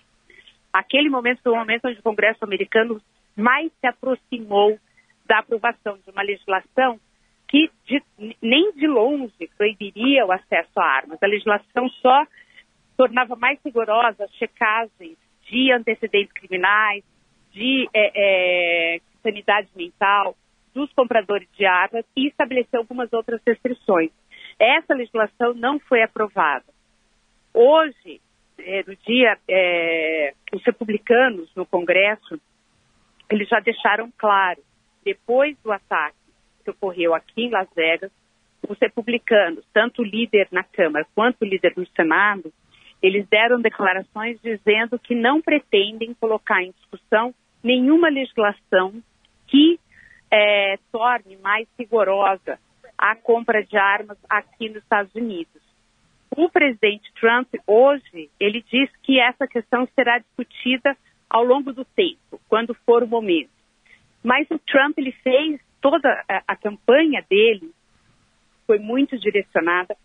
aquele 0.72 1.10
momento 1.10 1.42
foi 1.42 1.52
o 1.52 1.56
momento 1.56 1.88
onde 1.88 2.00
o 2.00 2.04
Congresso 2.04 2.46
americano 2.46 3.02
mais 3.36 3.72
se 3.82 3.88
aproximou 3.88 4.78
da 5.26 5.40
aprovação 5.40 5.98
de 5.98 6.12
uma 6.12 6.22
legislação 6.22 7.00
que 7.48 7.70
de, 7.86 8.02
nem 8.42 8.72
de 8.74 8.88
longe 8.88 9.50
proibiria 9.58 10.26
o 10.26 10.32
acesso 10.32 10.72
a 10.78 10.84
armas. 10.84 11.22
A 11.22 11.28
legislação 11.28 11.90
só 12.02 12.26
tornava 12.98 13.36
mais 13.36 13.60
rigorosa 13.64 14.24
as 14.24 14.34
checagens 14.36 15.18
de 15.50 15.72
antecedentes 15.72 16.34
criminais, 16.34 17.04
de 17.52 17.88
é, 17.94 18.12
é, 18.96 19.00
sanidade 19.22 19.70
mental 19.76 20.36
dos 20.74 20.92
compradores 20.94 21.48
de 21.58 21.66
armas 21.66 22.06
e 22.16 22.28
estabeleceu 22.28 22.82
algumas 22.82 23.12
outras 23.14 23.42
restrições. 23.48 24.12
Essa 24.60 24.94
legislação 24.94 25.54
não 25.54 25.80
foi 25.80 26.02
aprovada. 26.04 26.66
Hoje, 27.54 28.20
é, 28.58 28.84
no 28.86 28.96
dia, 28.98 29.38
é, 29.48 30.34
os 30.54 30.64
republicanos 30.64 31.50
no 31.56 31.66
Congresso, 31.66 32.40
eles 33.30 33.48
já 33.48 33.60
deixaram 33.60 34.12
claro 34.18 34.62
depois 35.04 35.58
do 35.64 35.72
ataque 35.72 36.25
que 36.66 36.72
ocorreu 36.72 37.14
aqui 37.14 37.44
em 37.44 37.50
Las 37.50 37.70
Vegas, 37.76 38.12
os 38.68 38.78
republicanos, 38.80 39.64
tanto 39.72 40.02
o 40.02 40.06
líder 40.06 40.48
na 40.52 40.64
Câmara 40.64 41.08
quanto 41.14 41.44
o 41.44 41.46
líder 41.46 41.74
no 41.78 41.86
Senado, 41.96 42.52
eles 43.02 43.28
deram 43.30 43.62
declarações 43.62 44.40
dizendo 44.42 44.98
que 44.98 45.14
não 45.14 45.40
pretendem 45.40 46.16
colocar 46.16 46.64
em 46.64 46.72
discussão 46.72 47.34
nenhuma 47.64 48.10
legislação 48.10 48.94
que 49.48 49.80
é, 50.32 50.78
torne 50.92 51.38
mais 51.38 51.68
rigorosa 51.78 52.60
a 52.98 53.16
compra 53.16 53.64
de 53.64 53.78
armas 53.78 54.18
aqui 54.28 54.70
nos 54.70 54.82
Estados 54.82 55.14
Unidos. 55.14 55.62
O 56.36 56.50
presidente 56.50 57.12
Trump, 57.20 57.48
hoje, 57.68 58.30
ele 58.40 58.64
diz 58.70 58.90
que 59.04 59.20
essa 59.20 59.48
questão 59.48 59.88
será 59.94 60.18
discutida 60.18 60.98
ao 61.30 61.44
longo 61.44 61.72
do 61.72 61.86
tempo, 61.86 62.42
quando 62.50 62.74
for 62.86 63.04
o 63.04 63.08
momento. 63.08 63.50
Mas 64.24 64.50
o 64.50 64.58
Trump, 64.58 64.98
ele 64.98 65.12
fez 65.12 65.62
toda 65.86 66.10
a, 66.28 66.42
a 66.48 66.56
campanha 66.56 67.24
dele, 67.30 67.72
foi 68.66 68.80
muito 68.80 69.16
direcionada 69.20 69.96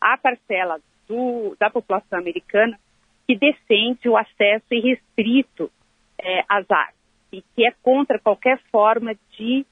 à 0.00 0.16
parcela 0.16 0.80
do, 1.06 1.54
da 1.60 1.68
população 1.68 2.18
americana 2.18 2.78
que 3.26 3.36
defende 3.36 4.08
o 4.08 4.16
acesso 4.16 4.64
irrestrito 4.70 5.70
é, 6.18 6.42
às 6.48 6.64
armas 6.70 6.94
e 7.30 7.42
que 7.42 7.66
é 7.66 7.70
contra 7.82 8.18
qualquer 8.18 8.58
forma 8.72 9.14
de 9.36 9.66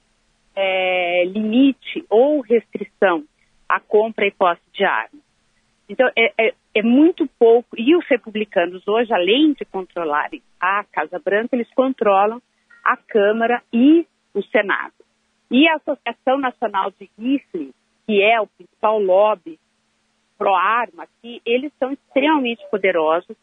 é, 0.55 1.25
limite 1.25 2.05
ou 2.11 2.43
restrição 2.43 3.25
à 3.67 3.81
compra 3.81 4.27
e 4.27 4.33
posse 4.33 4.61
de 4.75 4.85
armas. 4.85 5.23
Então, 5.89 6.07
é, 6.15 6.47
é, 6.47 6.55
é, 6.75 6.83
muito 6.83 7.27
pouco. 7.39 7.75
E 7.79 7.97
os 7.97 8.07
republicanos 8.07 8.87
hoje, 8.87 9.15
além 9.15 9.55
de 9.55 9.65
controlarem 9.65 10.43
a 10.61 10.85
Casa 10.93 11.19
Branca, 11.19 11.57
eles 11.57 11.73
controlam 11.75 12.43
a 12.85 12.99
Câmara 12.99 13.63
e 13.73 14.07
o 14.35 14.43
Senado. 14.43 15.04
E 15.51 15.69
a 15.69 15.77
Associação 15.77 16.39
Nacional 16.39 16.91
de 16.99 17.11
Rifle, 17.19 17.73
que 18.07 18.23
é 18.23 18.41
o 18.41 18.47
principal 18.47 18.99
lobby 18.99 19.59
pró-arma 20.37 21.05
aqui, 21.05 21.41
eles 21.45 21.73
são 21.79 21.93
extremamente 21.93 22.65
poderosos 22.71 23.37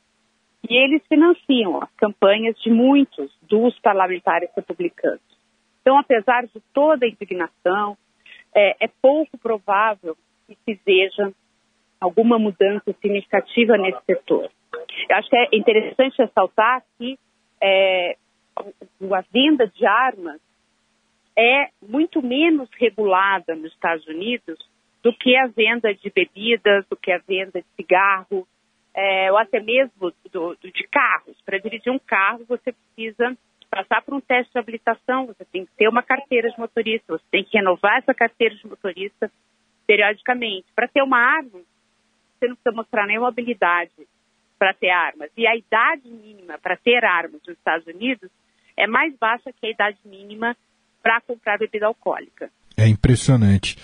e 0.70 0.76
eles 0.78 1.02
financiam 1.08 1.82
as 1.82 1.90
campanhas 1.96 2.56
de 2.62 2.70
muitos 2.70 3.32
dos 3.42 3.78
parlamentares 3.80 4.50
republicanos. 4.56 5.22
Então, 5.82 5.98
apesar 5.98 6.46
de 6.46 6.62
toda 6.74 7.06
a 7.06 7.10
indignação, 7.10 7.98
é, 8.54 8.86
é 8.86 8.90
pouco 9.02 9.38
provável 9.38 10.16
que 10.48 10.56
se 10.66 10.80
veja 10.86 11.34
alguma 12.00 12.38
mudança 12.38 12.94
significativa 13.02 13.78
nesse 13.78 14.04
setor. 14.06 14.50
Eu 15.10 15.16
acho 15.16 15.30
que 15.30 15.36
é 15.36 15.50
interessante 15.54 16.18
ressaltar 16.18 16.84
que 16.98 17.18
é, 17.62 18.18
a 18.56 19.22
venda 19.32 19.68
de 19.68 19.86
armas 19.86 20.40
é 21.42 21.70
muito 21.82 22.22
menos 22.22 22.70
regulada 22.80 23.56
nos 23.56 23.74
Estados 23.74 24.06
Unidos 24.06 24.60
do 25.02 25.12
que 25.12 25.36
a 25.36 25.48
venda 25.48 25.92
de 25.92 26.12
bebidas, 26.12 26.86
do 26.88 26.96
que 26.96 27.12
a 27.12 27.18
venda 27.18 27.60
de 27.60 27.68
cigarro, 27.76 28.48
é, 28.94 29.32
ou 29.32 29.38
até 29.40 29.60
mesmo 29.60 30.14
do, 30.32 30.56
do, 30.56 30.72
de 30.72 30.88
carros. 30.88 31.36
Para 31.44 31.58
dirigir 31.58 31.92
um 31.92 31.98
carro, 31.98 32.46
você 32.48 32.72
precisa 32.72 33.36
passar 33.72 34.04
por 34.04 34.14
um 34.14 34.22
teste 34.22 34.54
de 34.54 34.60
habilitação, 34.60 35.26
você 35.26 35.44
tem 35.46 35.66
que 35.66 35.72
ter 35.76 35.88
uma 35.88 36.04
carteira 36.04 36.52
de 36.52 36.60
motorista, 36.60 37.14
você 37.14 37.26
tem 37.32 37.44
que 37.44 37.58
renovar 37.58 37.98
essa 37.98 38.14
carteira 38.14 38.54
de 38.54 38.68
motorista 38.68 39.32
periodicamente. 39.88 40.68
Para 40.76 40.90
ter 40.90 41.02
uma 41.02 41.18
arma, 41.18 41.60
você 42.38 42.48
não 42.48 42.56
precisa 42.56 42.76
mostrar 42.76 43.08
nenhuma 43.08 43.30
habilidade 43.30 44.08
para 44.60 44.76
ter 44.76 44.90
armas. 44.90 45.32
E 45.36 45.48
a 45.48 45.56
idade 45.56 46.08
mínima 46.08 46.60
para 46.60 46.78
ter 46.78 47.04
armas 47.04 47.42
nos 47.48 47.58
Estados 47.58 47.88
Unidos 47.88 48.30
é 48.78 48.86
mais 48.86 49.18
baixa 49.18 49.52
que 49.52 49.66
a 49.66 49.72
idade 49.72 49.98
mínima 50.06 50.56
para 51.02 51.22
comprar 51.22 51.58
bebida 51.58 51.86
alcoólica. 51.86 52.50
É 52.78 52.88
impressionante. 52.88 53.78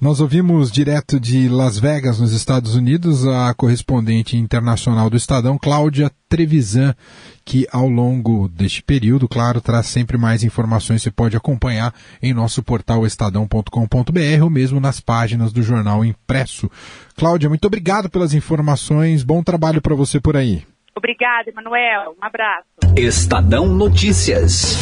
Nós 0.00 0.20
ouvimos 0.20 0.70
direto 0.70 1.18
de 1.18 1.48
Las 1.48 1.78
Vegas, 1.78 2.20
nos 2.20 2.32
Estados 2.32 2.74
Unidos, 2.74 3.26
a 3.26 3.54
correspondente 3.54 4.36
internacional 4.36 5.08
do 5.08 5.16
Estadão, 5.16 5.56
Cláudia 5.56 6.10
Trevisan, 6.28 6.94
que 7.44 7.66
ao 7.72 7.88
longo 7.88 8.48
deste 8.48 8.82
período, 8.82 9.28
claro, 9.28 9.60
traz 9.60 9.86
sempre 9.86 10.18
mais 10.18 10.44
informações. 10.44 11.02
Você 11.02 11.10
pode 11.10 11.36
acompanhar 11.36 11.94
em 12.20 12.34
nosso 12.34 12.62
portal 12.62 13.06
estadão.com.br 13.06 14.42
ou 14.42 14.50
mesmo 14.50 14.78
nas 14.78 15.00
páginas 15.00 15.52
do 15.52 15.62
jornal 15.62 16.04
impresso. 16.04 16.70
Cláudia, 17.16 17.48
muito 17.48 17.64
obrigado 17.66 18.10
pelas 18.10 18.34
informações. 18.34 19.22
Bom 19.22 19.42
trabalho 19.42 19.80
para 19.80 19.94
você 19.94 20.20
por 20.20 20.36
aí. 20.36 20.66
Obrigada, 20.94 21.50
Emanuel. 21.50 22.14
Um 22.20 22.24
abraço. 22.24 22.66
Estadão 22.96 23.68
Notícias. 23.68 24.76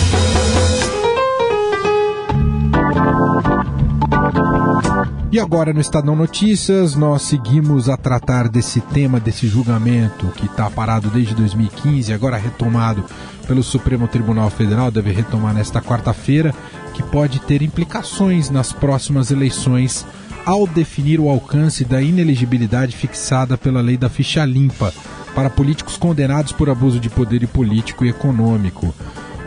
E 5.33 5.41
agora 5.41 5.73
no 5.73 5.81
Estadão 5.81 6.15
Notícias, 6.15 6.95
nós 6.95 7.23
seguimos 7.23 7.89
a 7.89 7.97
tratar 7.97 8.51
desse 8.51 8.83
tema, 8.83 9.19
desse 9.19 9.49
julgamento 9.49 10.27
que 10.37 10.45
está 10.45 10.69
parado 10.69 11.09
desde 11.09 11.35
2015, 11.35 12.13
agora 12.13 12.37
retomado 12.37 13.03
pelo 13.47 13.63
Supremo 13.63 14.07
Tribunal 14.07 14.51
Federal, 14.51 14.91
deve 14.91 15.11
retomar 15.11 15.55
nesta 15.55 15.81
quarta-feira, 15.81 16.55
que 16.93 17.03
pode 17.03 17.41
ter 17.41 17.63
implicações 17.63 18.51
nas 18.51 18.75
próximas 18.75 19.31
eleições 19.31 20.05
ao 20.45 20.67
definir 20.67 21.19
o 21.19 21.31
alcance 21.31 21.83
da 21.83 22.03
inelegibilidade 22.03 22.95
fixada 22.95 23.57
pela 23.57 23.81
lei 23.81 23.97
da 23.97 24.11
ficha 24.11 24.45
limpa 24.45 24.93
para 25.35 25.49
políticos 25.49 25.97
condenados 25.97 26.53
por 26.53 26.69
abuso 26.69 27.01
de 27.01 27.09
poder 27.09 27.49
político 27.49 28.05
e 28.05 28.11
econômico. 28.11 28.95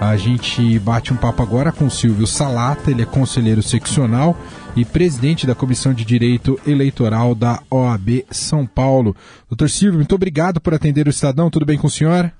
A 0.05 0.17
gente 0.17 0.79
bate 0.79 1.11
um 1.11 1.17
papo 1.17 1.41
agora 1.41 1.71
com 1.71 1.89
Silvio 1.89 2.27
Salata, 2.27 2.91
ele 2.91 3.01
é 3.01 3.05
conselheiro 3.05 3.63
seccional 3.63 4.35
e 4.77 4.85
presidente 4.85 5.47
da 5.47 5.55
Comissão 5.55 5.95
de 5.95 6.05
Direito 6.05 6.59
Eleitoral 6.65 7.33
da 7.33 7.59
OAB 7.71 8.23
São 8.29 8.67
Paulo. 8.67 9.15
Doutor 9.49 9.67
Silvio, 9.67 9.97
muito 9.97 10.13
obrigado 10.13 10.61
por 10.61 10.75
atender 10.75 11.07
o 11.07 11.09
Estadão. 11.09 11.49
Tudo 11.49 11.65
bem 11.65 11.77
com 11.77 11.87
o 11.87 11.89
senhor? 11.89 12.31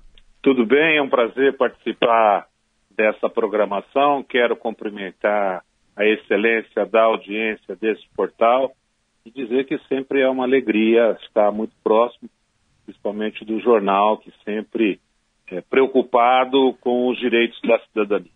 Tudo 0.43 0.63
bem, 0.63 0.98
é 0.98 1.01
um 1.01 1.10
prazer 1.10 1.57
participar 1.57 2.45
dessa 2.95 3.27
programação. 3.27 4.24
Quero 4.24 4.55
cumprimentar 4.55 5.63
a 5.98 6.05
excelência 6.05 6.86
da 6.86 7.01
audiência 7.01 7.75
desse 7.75 8.03
portal 8.15 8.74
e 9.25 9.31
dizer 9.31 9.65
que 9.65 9.79
sempre 9.89 10.22
é 10.22 10.29
uma 10.29 10.43
alegria 10.43 11.17
estar 11.25 11.51
muito 11.51 11.74
próximo, 11.84 12.29
principalmente 12.86 13.43
do 13.43 13.60
jornal, 13.60 14.19
que 14.19 14.31
sempre 14.45 15.00
é 15.53 15.61
preocupado 15.61 16.73
com 16.81 17.09
os 17.09 17.19
direitos 17.19 17.59
da 17.61 17.77
cidadania. 17.79 18.31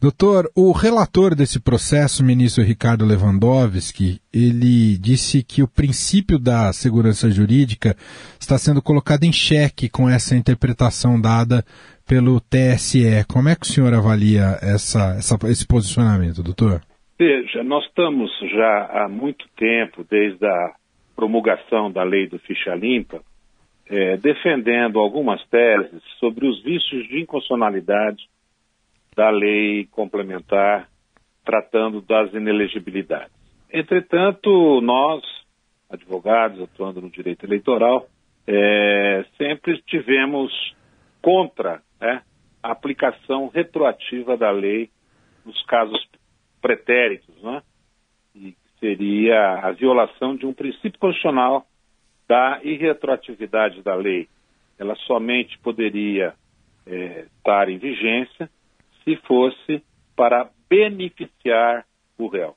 Doutor, 0.00 0.50
o 0.54 0.72
relator 0.72 1.34
desse 1.34 1.62
processo, 1.62 2.22
o 2.22 2.26
ministro 2.26 2.62
Ricardo 2.62 3.06
Lewandowski, 3.06 4.20
ele 4.32 4.98
disse 4.98 5.42
que 5.42 5.62
o 5.62 5.68
princípio 5.68 6.38
da 6.38 6.70
segurança 6.72 7.30
jurídica 7.30 7.96
está 8.38 8.58
sendo 8.58 8.82
colocado 8.82 9.24
em 9.24 9.32
xeque 9.32 9.88
com 9.88 10.08
essa 10.08 10.36
interpretação 10.36 11.18
dada 11.18 11.64
pelo 12.06 12.40
TSE. 12.40 13.24
Como 13.26 13.48
é 13.48 13.56
que 13.56 13.62
o 13.62 13.66
senhor 13.66 13.94
avalia 13.94 14.58
essa, 14.60 15.16
essa, 15.16 15.34
esse 15.48 15.66
posicionamento, 15.66 16.42
doutor? 16.42 16.82
Veja, 17.18 17.64
nós 17.64 17.82
estamos 17.86 18.30
já 18.52 18.90
há 18.92 19.08
muito 19.08 19.46
tempo, 19.56 20.04
desde 20.08 20.44
a 20.44 20.74
promulgação 21.16 21.90
da 21.90 22.02
lei 22.02 22.28
do 22.28 22.38
ficha 22.40 22.74
limpa, 22.74 23.22
é, 23.88 24.16
defendendo 24.16 24.98
algumas 24.98 25.44
teses 25.48 26.02
sobre 26.18 26.46
os 26.46 26.62
vícios 26.62 27.06
de 27.08 27.20
inconstitucionalidade 27.20 28.28
da 29.14 29.30
lei 29.30 29.86
complementar 29.86 30.88
tratando 31.44 32.00
das 32.00 32.32
inelegibilidades. 32.34 33.32
Entretanto, 33.72 34.80
nós, 34.80 35.22
advogados 35.88 36.60
atuando 36.60 37.00
no 37.00 37.08
direito 37.08 37.46
eleitoral, 37.46 38.08
é, 38.46 39.24
sempre 39.38 39.80
tivemos 39.82 40.52
contra 41.22 41.80
né, 42.00 42.22
a 42.62 42.72
aplicação 42.72 43.48
retroativa 43.48 44.36
da 44.36 44.50
lei 44.50 44.90
nos 45.44 45.60
casos 45.66 46.04
pretéritos, 46.60 47.34
né, 47.42 47.62
e 48.34 48.56
seria 48.80 49.60
a 49.62 49.70
violação 49.70 50.36
de 50.36 50.46
um 50.46 50.52
princípio 50.52 50.98
constitucional 50.98 51.64
da 52.28 52.60
irretroatividade 52.62 53.82
da 53.82 53.94
lei. 53.94 54.28
Ela 54.78 54.94
somente 55.06 55.58
poderia 55.58 56.34
é, 56.86 57.26
estar 57.36 57.68
em 57.68 57.78
vigência 57.78 58.50
se 59.04 59.16
fosse 59.26 59.82
para 60.14 60.50
beneficiar 60.68 61.84
o 62.18 62.26
réu. 62.28 62.54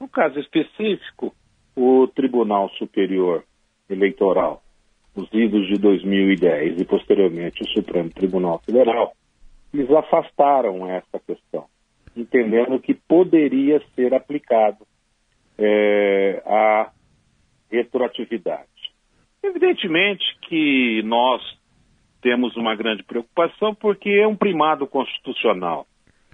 No 0.00 0.08
caso 0.08 0.38
específico, 0.38 1.34
o 1.76 2.06
Tribunal 2.08 2.68
Superior 2.70 3.44
Eleitoral, 3.88 4.62
os 5.14 5.28
idos 5.32 5.66
de 5.68 5.74
2010 5.74 6.80
e 6.80 6.84
posteriormente 6.84 7.62
o 7.62 7.68
Supremo 7.68 8.10
Tribunal 8.10 8.60
Federal, 8.64 9.12
eles 9.72 9.90
afastaram 9.90 10.88
essa 10.88 11.18
questão, 11.18 11.66
entendendo 12.16 12.78
que 12.80 12.94
poderia 12.94 13.82
ser 13.94 14.14
aplicado 14.14 14.86
é, 15.58 16.42
a 16.46 16.90
retroatividade. 17.70 18.73
Evidentemente 19.44 20.24
que 20.48 21.02
nós 21.02 21.42
temos 22.22 22.56
uma 22.56 22.74
grande 22.74 23.02
preocupação 23.02 23.74
porque 23.74 24.08
é 24.08 24.26
um 24.26 24.34
primado 24.34 24.86
constitucional. 24.86 25.86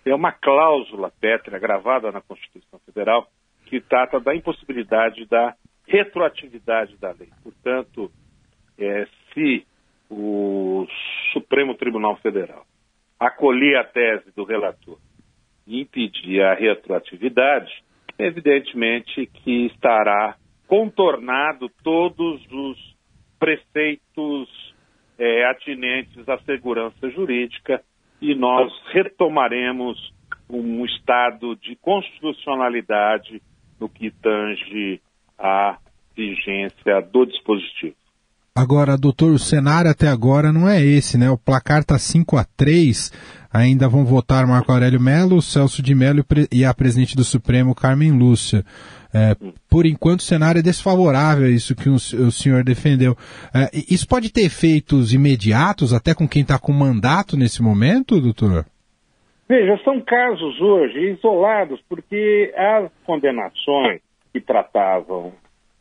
é 0.07 0.15
uma 0.15 0.31
cláusula 0.31 1.13
pétrea 1.21 1.59
gravada 1.59 2.13
na 2.13 2.21
Constituição 2.21 2.79
Federal 2.87 3.27
que 3.67 3.81
trata 3.81 4.21
da 4.21 4.35
impossibilidade 4.35 5.27
da 5.27 5.57
retroatividade 5.89 6.97
da 6.99 7.11
lei. 7.11 7.29
Portanto, 7.43 8.11
é, 8.79 9.09
se 9.35 9.67
o 10.09 10.87
Supremo 11.33 11.75
Tribunal 11.75 12.17
Federal 12.19 12.65
acolher 13.19 13.77
a 13.77 13.85
tese 13.85 14.31
do 14.37 14.45
relator 14.45 14.99
e 15.67 15.81
impedir 15.81 16.43
a 16.43 16.55
retroatividade, 16.55 17.73
evidentemente 18.17 19.27
que 19.27 19.67
estará 19.67 20.37
contornado 20.69 21.69
todos 21.83 22.41
os 22.49 22.90
preceitos 23.41 24.49
é, 25.19 25.51
atinentes 25.51 26.29
à 26.29 26.39
segurança 26.43 27.11
jurídica 27.11 27.83
e 28.23 28.35
nós 28.35 28.71
retomaremos 28.93 30.13
um 30.49 30.85
estado 30.85 31.57
de 31.57 31.75
constitucionalidade 31.77 33.43
no 33.81 33.89
que 33.89 34.11
tange 34.11 35.01
à 35.39 35.79
vigência 36.15 37.01
do 37.13 37.25
dispositivo. 37.25 37.97
Agora, 38.55 38.99
doutor, 38.99 39.33
o 39.33 39.39
cenário 39.39 39.91
até 39.91 40.09
agora 40.09 40.53
não 40.53 40.69
é 40.69 40.83
esse, 40.83 41.17
né? 41.17 41.31
O 41.31 41.39
placar 41.39 41.81
está 41.81 41.99
5 41.99 42.37
a 42.37 42.45
3 42.45 43.11
ainda 43.53 43.89
vão 43.89 44.05
votar 44.05 44.47
Marco 44.47 44.71
Aurélio 44.71 45.01
Melo, 45.01 45.43
Celso 45.43 45.83
de 45.83 45.95
Mello 45.95 46.25
e 46.53 46.65
a 46.65 46.73
presidente 46.73 47.17
do 47.17 47.25
Supremo, 47.25 47.75
Carmen 47.75 48.13
Lúcia. 48.13 48.65
É, 49.13 49.35
por 49.69 49.87
enquanto, 49.87 50.21
o 50.21 50.25
cenário 50.25 50.61
é 50.61 50.63
desfavorável 50.63 51.49
isso 51.49 51.75
que 51.75 51.89
o, 51.89 51.95
o 51.95 52.31
senhor 52.31 52.63
defendeu. 52.63 53.17
É, 53.55 53.71
isso 53.93 54.07
pode 54.09 54.33
ter 54.33 54.43
efeitos 54.43 55.13
imediatos, 55.13 55.93
até 55.93 56.15
com 56.15 56.29
quem 56.29 56.43
está 56.43 56.59
com 56.59 56.73
mandato 56.73 57.37
nesse 57.37 57.63
momento, 57.63 58.21
doutor? 58.21 58.65
Veja, 59.49 59.81
são 59.83 60.01
casos 60.01 60.61
hoje 60.61 61.11
isolados, 61.11 61.81
porque 61.89 62.55
as 62.57 62.89
condenações 63.05 64.01
que 64.33 64.41
tratavam 64.41 65.33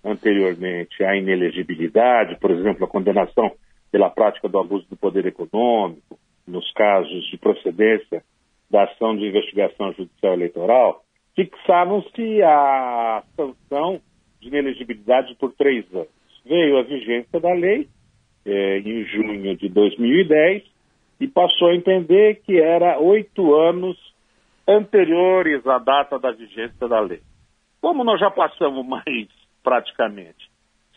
anteriormente 0.03 1.03
a 1.03 1.15
inelegibilidade, 1.15 2.39
por 2.39 2.50
exemplo, 2.50 2.86
a 2.86 2.88
condenação 2.88 3.51
pela 3.91 4.09
prática 4.09 4.50
do 4.50 4.57
abuso 4.57 4.88
do 4.89 4.98
poder 4.98 5.27
econômico, 5.27 6.17
nos 6.48 6.71
casos 6.74 7.29
de 7.29 7.38
procedência 7.38 8.24
da 8.69 8.86
ação 8.86 9.15
de 9.15 9.27
investigação 9.27 9.93
judicial 9.93 10.33
eleitoral, 10.33 11.03
fixavam-se 11.46 12.41
a 12.43 13.24
sanção 13.36 14.01
de 14.41 14.50
inelegibilidade 14.50 15.36
por 15.36 15.53
três 15.53 15.86
anos. 15.93 16.10
Veio 16.46 16.77
a 16.77 16.84
vigência 16.84 17.39
da 17.39 17.53
lei 17.53 17.88
é, 18.46 18.79
em 18.79 19.05
junho 19.05 19.55
de 19.55 19.69
2010 19.69 20.63
e 21.22 21.27
passou 21.27 21.69
a 21.69 21.75
entender 21.75 22.41
que 22.46 22.60
era 22.60 23.00
oito 23.00 23.55
anos 23.55 23.98
anteriores 24.67 25.65
à 25.65 25.77
data 25.77 26.19
da 26.19 26.31
vigência 26.31 26.88
da 26.88 27.00
lei. 27.00 27.22
Como 27.81 28.03
nós 28.03 28.19
já 28.19 28.29
passamos 28.29 28.84
mais 28.88 29.27
praticamente 29.63 30.50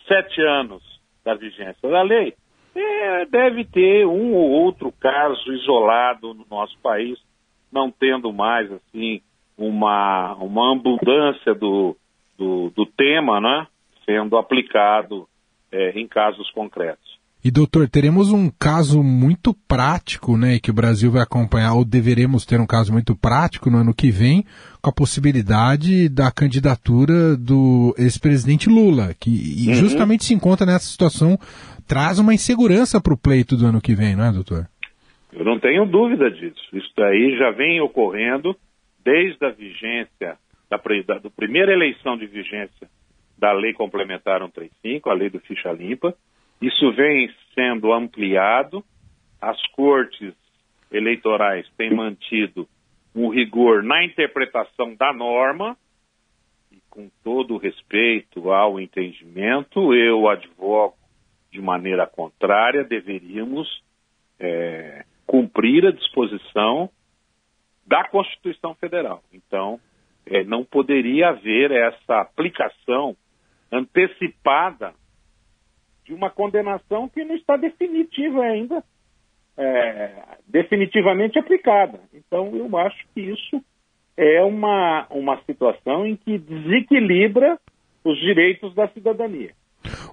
sete 0.07 0.41
anos 0.41 0.83
da 1.23 1.35
vigência 1.35 1.89
da 1.89 2.01
lei, 2.01 2.33
é, 2.75 3.25
deve 3.27 3.63
ter 3.63 4.05
um 4.05 4.33
ou 4.33 4.49
outro 4.49 4.91
caso 4.91 5.53
isolado 5.53 6.33
no 6.33 6.45
nosso 6.49 6.77
país, 6.79 7.17
não 7.71 7.89
tendo 7.89 8.33
mais 8.33 8.69
assim 8.69 9.21
uma, 9.57 10.35
uma 10.35 10.73
abundância 10.73 11.53
do, 11.53 11.95
do, 12.37 12.71
do 12.75 12.85
tema 12.85 13.39
né, 13.39 13.67
sendo 14.05 14.37
aplicado 14.37 15.27
é, 15.71 15.99
em 15.99 16.07
casos 16.07 16.49
concretos. 16.51 17.13
E 17.45 17.51
doutor, 17.51 17.89
teremos 17.89 18.31
um 18.31 18.49
caso 18.49 19.03
muito 19.03 19.53
prático, 19.67 20.37
né, 20.37 20.59
que 20.59 20.71
o 20.71 20.73
Brasil 20.73 21.11
vai 21.11 21.21
acompanhar, 21.21 21.73
ou 21.73 21.83
deveremos 21.83 22.45
ter 22.45 22.57
um 22.61 22.65
caso 22.65 22.93
muito 22.93 23.17
prático 23.17 23.69
no 23.69 23.79
ano 23.79 23.93
que 23.93 24.09
vem, 24.09 24.45
com 24.81 24.89
a 24.89 24.93
possibilidade 24.93 26.07
da 26.07 26.31
candidatura 26.31 27.35
do 27.35 27.93
ex-presidente 27.97 28.69
Lula, 28.69 29.13
que 29.19 29.65
uhum. 29.67 29.73
justamente 29.73 30.23
se 30.23 30.33
encontra 30.33 30.65
nessa 30.65 30.85
situação, 30.85 31.37
traz 31.85 32.17
uma 32.17 32.33
insegurança 32.33 33.01
para 33.01 33.13
o 33.13 33.17
pleito 33.17 33.57
do 33.57 33.65
ano 33.65 33.81
que 33.81 33.93
vem, 33.93 34.15
não 34.15 34.23
é, 34.23 34.31
doutor? 34.31 34.65
Eu 35.33 35.43
não 35.43 35.59
tenho 35.59 35.85
dúvida 35.85 36.31
disso. 36.31 36.61
Isso 36.71 36.91
daí 36.95 37.35
já 37.37 37.51
vem 37.51 37.81
ocorrendo 37.81 38.55
desde 39.03 39.45
a 39.45 39.49
vigência 39.49 40.37
da, 40.69 40.77
da, 40.77 41.29
primeira 41.29 41.71
eleição 41.71 42.17
de 42.17 42.25
vigência 42.25 42.89
da 43.37 43.51
Lei 43.51 43.73
Complementar 43.73 44.39
135, 44.39 45.09
a 45.09 45.13
Lei 45.13 45.29
do 45.29 45.39
Ficha 45.39 45.71
Limpa. 45.71 46.15
Isso 46.61 46.91
vem 46.93 47.29
sendo 47.53 47.91
ampliado. 47.91 48.83
As 49.41 49.61
cortes 49.67 50.33
eleitorais 50.91 51.67
têm 51.75 51.93
mantido 51.93 52.67
um 53.15 53.29
rigor 53.29 53.83
na 53.83 54.03
interpretação 54.03 54.95
da 54.95 55.13
norma, 55.13 55.77
e 56.71 56.81
com 56.89 57.09
todo 57.23 57.57
respeito 57.57 58.51
ao 58.51 58.79
entendimento, 58.79 59.93
eu 59.93 60.27
advogo 60.27 60.95
de 61.51 61.61
maneira 61.61 62.07
contrária, 62.07 62.83
deveríamos 62.83 63.83
é, 64.39 65.05
cumprir 65.27 65.85
a 65.85 65.91
disposição 65.91 66.89
da 67.85 68.07
Constituição 68.07 68.73
Federal. 68.75 69.21
Então, 69.31 69.79
é, 70.25 70.43
não 70.43 70.63
poderia 70.63 71.29
haver 71.29 71.71
essa 71.71 72.21
aplicação 72.21 73.15
antecipada 73.71 74.93
de 76.05 76.13
uma 76.13 76.29
condenação 76.29 77.07
que 77.09 77.23
não 77.23 77.35
está 77.35 77.57
definitiva 77.57 78.41
ainda, 78.41 78.83
é, 79.57 80.23
definitivamente 80.47 81.39
aplicada. 81.39 81.99
Então, 82.13 82.55
eu 82.55 82.77
acho 82.77 83.05
que 83.13 83.21
isso 83.21 83.63
é 84.17 84.41
uma, 84.43 85.07
uma 85.09 85.41
situação 85.43 86.05
em 86.05 86.15
que 86.15 86.37
desequilibra 86.37 87.57
os 88.03 88.19
direitos 88.19 88.73
da 88.75 88.87
cidadania. 88.89 89.51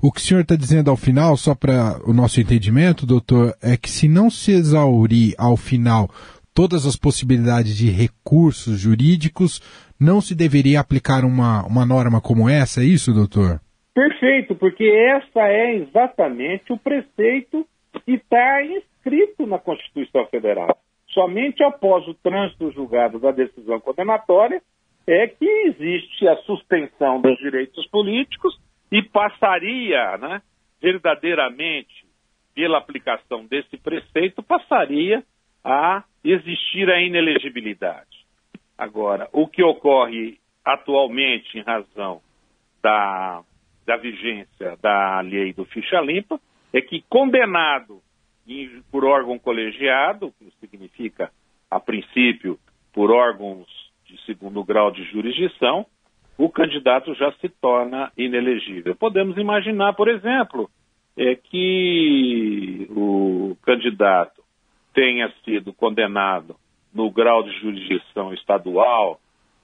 O 0.02 0.11
que 0.11 0.20
o 0.20 0.22
senhor 0.22 0.40
está 0.40 0.56
dizendo 0.56 0.90
ao 0.90 0.96
final, 0.96 1.37
só 1.37 1.54
para 1.54 1.98
o 2.09 2.12
nosso 2.12 2.40
entendimento, 2.40 3.06
doutor, 3.06 3.54
é 3.62 3.76
que 3.76 3.90
se 3.90 4.09
não 4.09 4.30
se 4.30 4.52
exaurir 4.52 5.35
ao 5.38 5.56
final 5.56 6.09
todas 6.55 6.87
as 6.87 6.97
possibilidades 6.97 7.77
de 7.77 7.91
recursos 7.91 8.79
jurídicos, 8.79 9.61
não 10.01 10.21
se 10.21 10.35
deveria 10.35 10.81
aplicar 10.81 11.25
uma, 11.25 11.65
uma 11.67 11.85
norma 11.87 12.21
como 12.21 12.49
essa, 12.49 12.81
é 12.81 12.85
isso, 12.85 13.13
doutor? 13.13 13.61
Perfeito, 13.95 14.55
porque 14.55 14.85
essa 14.85 15.41
é 15.49 15.77
exatamente 15.77 16.73
o 16.73 16.79
preceito 16.79 17.67
que 18.05 18.13
está 18.13 18.63
inscrito 18.65 19.47
na 19.47 19.59
Constituição 19.59 20.27
Federal. 20.27 20.77
Somente 21.09 21.63
após 21.63 22.07
o 22.07 22.15
trânsito 22.15 22.71
julgado 22.73 23.19
da 23.19 23.33
decisão 23.33 23.81
condenatória 23.81 24.63
é 25.07 25.27
que 25.27 25.45
existe 25.45 26.29
a 26.29 26.37
suspensão 26.43 27.21
dos 27.21 27.37
direitos 27.39 27.87
políticos 27.89 28.57
e 28.93 29.03
passaria, 29.03 30.17
né, 30.19 30.43
verdadeiramente, 30.81 32.07
pela 32.55 32.79
aplicação 32.79 33.45
desse 33.47 33.77
preceito, 33.77 34.43
passaria 34.43 35.23
a 35.64 36.05
existir 36.25 36.90
a 36.90 37.01
inelegibilidade. 37.01 38.09
Agora, 38.77 39.29
o 39.33 39.46
que 39.46 39.62
ocorre 39.62 40.38
atualmente 40.64 41.59
em 41.59 41.62
razão 41.62 42.20
da, 42.83 43.42
da 43.87 43.96
vigência 43.96 44.77
da 44.81 45.20
lei 45.20 45.53
do 45.53 45.64
ficha 45.64 46.01
limpa 46.01 46.40
é 46.73 46.81
que 46.81 47.05
condenado 47.09 48.01
por 48.90 49.05
órgão 49.05 49.38
colegiado, 49.38 50.33
que 50.38 50.51
significa, 50.61 51.31
a 51.70 51.79
princípio, 51.79 52.59
por 52.92 53.11
órgãos 53.11 53.68
de 54.07 54.20
segundo 54.25 54.64
grau 54.64 54.90
de 54.90 55.05
jurisdição, 55.05 55.87
o 56.37 56.49
candidato 56.49 57.14
já 57.14 57.31
se 57.35 57.49
torna 57.49 58.11
inelegível. 58.16 58.96
Podemos 58.96 59.37
imaginar, 59.37 59.92
por 59.92 60.09
exemplo, 60.09 60.68
é 61.16 61.35
que 61.37 62.87
o 62.90 63.57
candidato 63.62 64.39
tenha 64.92 65.33
sido 65.44 65.72
condenado 65.72 66.57
no 66.92 67.11
grau 67.11 67.42
de 67.42 67.53
jurisdição 67.61 68.33
estadual 68.35 69.20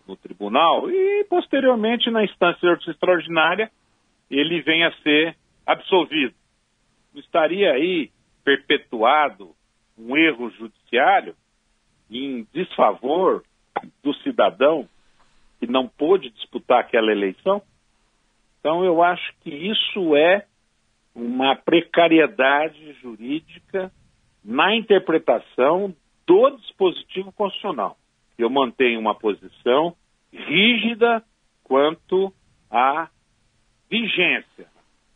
no 0.07 0.17
tribunal 0.17 0.89
e, 0.89 1.25
posteriormente, 1.25 2.11
na 2.11 2.25
instância 2.25 2.79
extraordinária, 2.89 3.71
ele 4.31 4.63
venha 4.63 4.89
a 4.89 5.03
ser 5.03 5.37
absolvido. 5.67 6.35
Estaria 7.15 7.73
aí 7.73 8.11
perpetuado 8.45 9.51
um 9.99 10.17
erro 10.17 10.51
judiciário 10.51 11.35
em 12.11 12.47
desfavor 12.53 13.43
do 14.03 14.15
cidadão 14.23 14.89
que 15.59 15.67
não 15.67 15.89
pôde 15.89 16.31
disputar 16.31 16.81
aquela 16.81 17.11
eleição? 17.11 17.63
Então, 18.61 18.85
eu 18.85 19.03
acho 19.03 19.33
que 19.43 19.51
isso 19.51 20.15
é 20.15 20.47
uma 21.15 21.57
precariedade 21.57 22.93
jurídica 23.01 23.91
na 24.47 24.77
interpretação 24.77 25.93
do 26.25 26.51
dispositivo 26.51 27.33
constitucional. 27.33 27.99
Eu 28.39 28.49
mantenho 28.49 29.01
uma 29.01 29.15
posição 29.15 29.97
rígida 30.33 31.21
quanto 31.65 32.33
à 32.71 33.09
vigência 33.91 34.69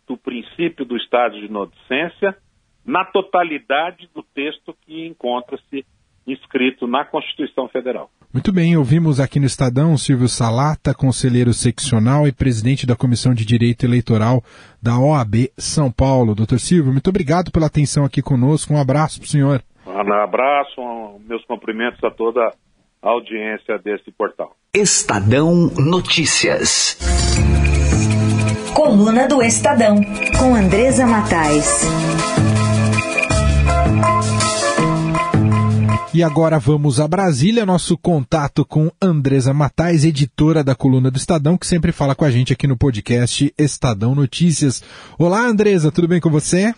do 0.05 0.17
princípio 0.17 0.85
do 0.85 0.97
estado 0.97 1.39
de 1.39 1.47
inodicência 1.47 2.37
na 2.85 3.05
totalidade 3.05 4.11
do 4.13 4.23
texto 4.23 4.77
que 4.83 5.07
encontra-se 5.07 5.87
inscrito 6.27 6.89
na 6.89 7.05
Constituição 7.05 7.69
Federal. 7.69 8.11
Muito 8.33 8.53
bem, 8.53 8.77
ouvimos 8.77 9.19
aqui 9.19 9.41
no 9.41 9.47
Estadão 9.47 9.99
Silvio 9.99 10.29
Salata, 10.29 10.95
conselheiro 10.95 11.53
seccional 11.53 12.29
e 12.29 12.33
presidente 12.33 12.87
da 12.87 12.95
Comissão 12.95 13.35
de 13.35 13.45
Direito 13.45 13.85
Eleitoral 13.85 14.41
da 14.81 14.97
OAB 14.97 15.51
São 15.59 15.91
Paulo. 15.91 16.33
Doutor 16.33 16.61
Silvio, 16.61 16.93
muito 16.93 17.11
obrigado 17.11 17.51
pela 17.51 17.67
atenção 17.67 18.05
aqui 18.05 18.23
conosco. 18.23 18.73
Um 18.73 18.81
abraço 18.81 19.19
para 19.19 19.27
o 19.27 19.29
senhor. 19.29 19.61
Um 19.85 20.13
abraço, 20.13 20.81
um, 20.81 21.19
meus 21.29 21.45
cumprimentos 21.45 21.99
a 22.05 22.11
toda 22.13 22.41
a 23.03 23.09
audiência 23.09 23.77
desse 23.79 24.13
portal. 24.13 24.55
Estadão 24.73 25.67
Notícias. 25.77 26.97
Coluna 28.73 29.27
do 29.27 29.43
Estadão, 29.43 29.97
com 30.39 30.55
Andresa 30.55 31.05
Matais. 31.05 31.85
E 36.13 36.25
agora 36.25 36.59
vamos 36.59 36.99
a 36.99 37.07
Brasília, 37.07 37.65
nosso 37.65 37.97
contato 37.97 38.65
com 38.65 38.91
Andresa 39.01 39.55
Matais, 39.55 40.05
editora 40.05 40.65
da 40.65 40.75
coluna 40.75 41.09
do 41.09 41.17
Estadão, 41.17 41.57
que 41.57 41.65
sempre 41.65 41.93
fala 41.93 42.17
com 42.17 42.25
a 42.25 42.31
gente 42.31 42.53
aqui 42.53 42.67
no 42.67 42.77
podcast 42.77 43.55
Estadão 43.57 44.13
Notícias. 44.13 44.83
Olá, 45.17 45.47
Andresa, 45.47 45.93
tudo 45.93 46.09
bem 46.09 46.21
com 46.21 46.29
você? 46.29 46.75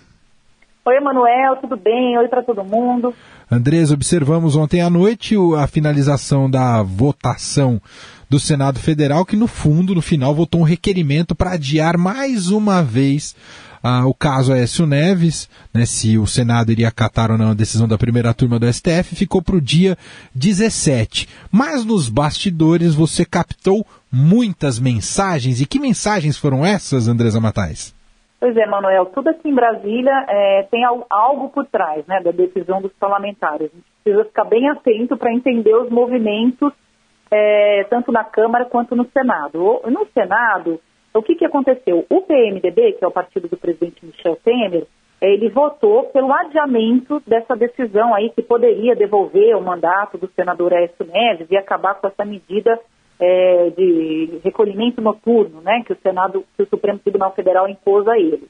Oi, 0.84 0.96
Emanuel, 0.96 1.56
tudo 1.62 1.78
bem? 1.78 2.18
Oi 2.18 2.28
para 2.28 2.42
todo 2.42 2.62
mundo. 2.62 3.14
Andresa, 3.50 3.94
observamos 3.94 4.54
ontem 4.54 4.82
à 4.82 4.90
noite 4.90 5.34
a 5.56 5.66
finalização 5.66 6.50
da 6.50 6.82
votação 6.82 7.80
do 8.28 8.38
Senado 8.38 8.78
Federal, 8.78 9.24
que 9.24 9.36
no 9.36 9.46
fundo, 9.46 9.94
no 9.94 10.02
final, 10.02 10.34
votou 10.34 10.60
um 10.60 10.64
requerimento 10.64 11.34
para 11.34 11.52
adiar 11.52 11.96
mais 11.96 12.50
uma 12.50 12.82
vez 12.82 13.34
ah, 13.82 14.06
o 14.06 14.14
caso 14.14 14.52
Aécio 14.52 14.86
Neves, 14.86 15.50
né, 15.74 15.84
se 15.84 16.16
o 16.16 16.26
Senado 16.26 16.70
iria 16.70 16.88
acatar 16.88 17.30
ou 17.30 17.38
não 17.38 17.50
a 17.50 17.54
decisão 17.54 17.88
da 17.88 17.98
primeira 17.98 18.32
turma 18.32 18.58
do 18.58 18.72
STF, 18.72 19.16
ficou 19.16 19.42
para 19.42 19.56
o 19.56 19.60
dia 19.60 19.96
17. 20.34 21.28
Mas 21.50 21.84
nos 21.84 22.08
bastidores 22.08 22.94
você 22.94 23.24
captou 23.24 23.84
muitas 24.10 24.78
mensagens. 24.78 25.60
E 25.60 25.66
que 25.66 25.80
mensagens 25.80 26.38
foram 26.38 26.64
essas, 26.64 27.08
Andresa 27.08 27.40
Matais? 27.40 27.94
Pois 28.38 28.56
é, 28.56 28.66
Manuel, 28.66 29.06
tudo 29.06 29.28
aqui 29.28 29.48
em 29.48 29.54
Brasília 29.54 30.26
é, 30.28 30.66
tem 30.70 30.84
algo 30.84 31.48
por 31.50 31.64
trás 31.66 32.04
né, 32.06 32.20
da 32.20 32.32
decisão 32.32 32.82
dos 32.82 32.92
parlamentares. 32.94 33.70
A 33.72 33.76
gente 33.76 33.86
precisa 34.02 34.24
ficar 34.24 34.44
bem 34.44 34.68
atento 34.68 35.16
para 35.16 35.32
entender 35.32 35.74
os 35.76 35.88
movimentos, 35.88 36.72
é, 37.30 37.86
tanto 37.88 38.10
na 38.10 38.24
Câmara 38.24 38.64
quanto 38.64 38.96
no 38.96 39.08
Senado. 39.10 39.80
No 39.86 40.06
Senado, 40.12 40.80
o 41.14 41.22
que, 41.22 41.34
que 41.34 41.44
aconteceu? 41.44 42.06
O 42.08 42.22
PMDB, 42.22 42.92
que 42.92 43.04
é 43.04 43.08
o 43.08 43.12
partido 43.12 43.48
do 43.48 43.56
presidente 43.56 44.04
Michel 44.04 44.36
Temer, 44.36 44.86
ele 45.20 45.48
votou 45.50 46.04
pelo 46.04 46.32
adiamento 46.32 47.22
dessa 47.26 47.54
decisão 47.54 48.12
aí 48.14 48.30
que 48.30 48.42
poderia 48.42 48.96
devolver 48.96 49.56
o 49.56 49.62
mandato 49.62 50.18
do 50.18 50.28
senador 50.34 50.74
Aécio 50.74 51.06
Neves 51.06 51.48
e 51.50 51.56
acabar 51.56 51.94
com 51.94 52.08
essa 52.08 52.24
medida 52.24 52.78
é, 53.20 53.70
de 53.70 54.40
recolhimento 54.42 55.00
noturno, 55.00 55.60
né, 55.60 55.84
que 55.86 55.92
o 55.92 55.98
Senado, 56.02 56.44
que 56.56 56.64
o 56.64 56.68
Supremo 56.68 56.98
Tribunal 56.98 57.32
Federal 57.34 57.68
impôs 57.68 58.08
a 58.08 58.18
ele. 58.18 58.48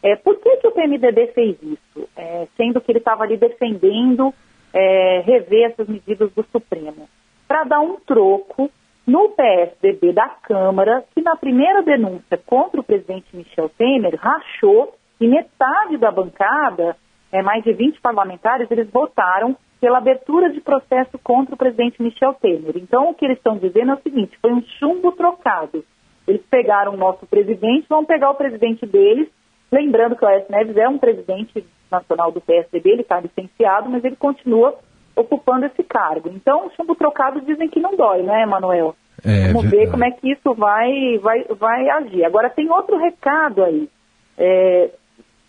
É, 0.00 0.14
por 0.14 0.36
que, 0.36 0.58
que 0.58 0.68
o 0.68 0.72
PMDB 0.72 1.28
fez 1.28 1.56
isso? 1.60 2.08
É, 2.16 2.46
sendo 2.56 2.80
que 2.80 2.92
ele 2.92 2.98
estava 2.98 3.24
ali 3.24 3.36
defendendo 3.36 4.32
é, 4.72 5.22
rever 5.24 5.70
essas 5.70 5.88
medidas 5.88 6.32
do 6.32 6.44
Supremo. 6.52 7.08
Para 7.48 7.64
dar 7.64 7.80
um 7.80 7.96
troco 7.96 8.70
no 9.06 9.30
PSDB 9.30 10.12
da 10.12 10.28
Câmara, 10.28 11.04
que 11.14 11.22
na 11.22 11.36
primeira 11.36 11.82
denúncia 11.82 12.38
contra 12.46 12.80
o 12.80 12.84
presidente 12.84 13.34
Michel 13.34 13.68
Temer 13.70 14.14
rachou 14.16 14.94
e 15.20 15.26
metade 15.26 15.96
da 15.96 16.10
bancada, 16.10 16.96
é, 17.30 17.42
mais 17.42 17.64
de 17.64 17.72
20 17.72 18.00
parlamentares, 18.00 18.70
eles 18.70 18.88
votaram 18.90 19.56
pela 19.80 19.98
abertura 19.98 20.50
de 20.50 20.60
processo 20.60 21.18
contra 21.18 21.54
o 21.54 21.58
presidente 21.58 22.00
Michel 22.00 22.34
Temer. 22.34 22.76
Então, 22.76 23.10
o 23.10 23.14
que 23.14 23.24
eles 23.24 23.38
estão 23.38 23.56
dizendo 23.56 23.90
é 23.90 23.94
o 23.94 24.02
seguinte: 24.02 24.38
foi 24.40 24.52
um 24.52 24.62
chumbo 24.78 25.10
trocado. 25.12 25.84
Eles 26.26 26.42
pegaram 26.48 26.94
o 26.94 26.96
nosso 26.96 27.26
presidente, 27.26 27.88
vão 27.88 28.04
pegar 28.04 28.30
o 28.30 28.36
presidente 28.36 28.86
deles. 28.86 29.28
Lembrando 29.72 30.14
que 30.14 30.24
o 30.24 30.28
Aécio 30.28 30.52
Neves 30.52 30.76
é 30.76 30.88
um 30.88 30.98
presidente 30.98 31.66
nacional 31.90 32.30
do 32.30 32.40
PSDB, 32.40 32.90
ele 32.90 33.02
está 33.02 33.20
licenciado, 33.20 33.90
mas 33.90 34.04
ele 34.04 34.16
continua 34.16 34.78
ocupando 35.16 35.66
esse 35.66 35.82
cargo. 35.82 36.30
Então, 36.30 36.66
o 36.66 36.70
chumbo 36.70 36.94
trocado 36.94 37.40
dizem 37.40 37.68
que 37.68 37.80
não 37.80 37.96
dói, 37.96 38.22
né, 38.22 38.42
Emanuel? 38.42 38.94
É, 39.24 39.52
Vamos 39.52 39.70
ver 39.70 39.90
como 39.90 40.04
é 40.04 40.10
que 40.10 40.32
isso 40.32 40.54
vai, 40.54 41.18
vai, 41.18 41.44
vai 41.44 41.88
agir. 41.90 42.24
Agora, 42.24 42.50
tem 42.50 42.70
outro 42.70 42.96
recado 42.96 43.62
aí, 43.62 43.88
é, 44.36 44.90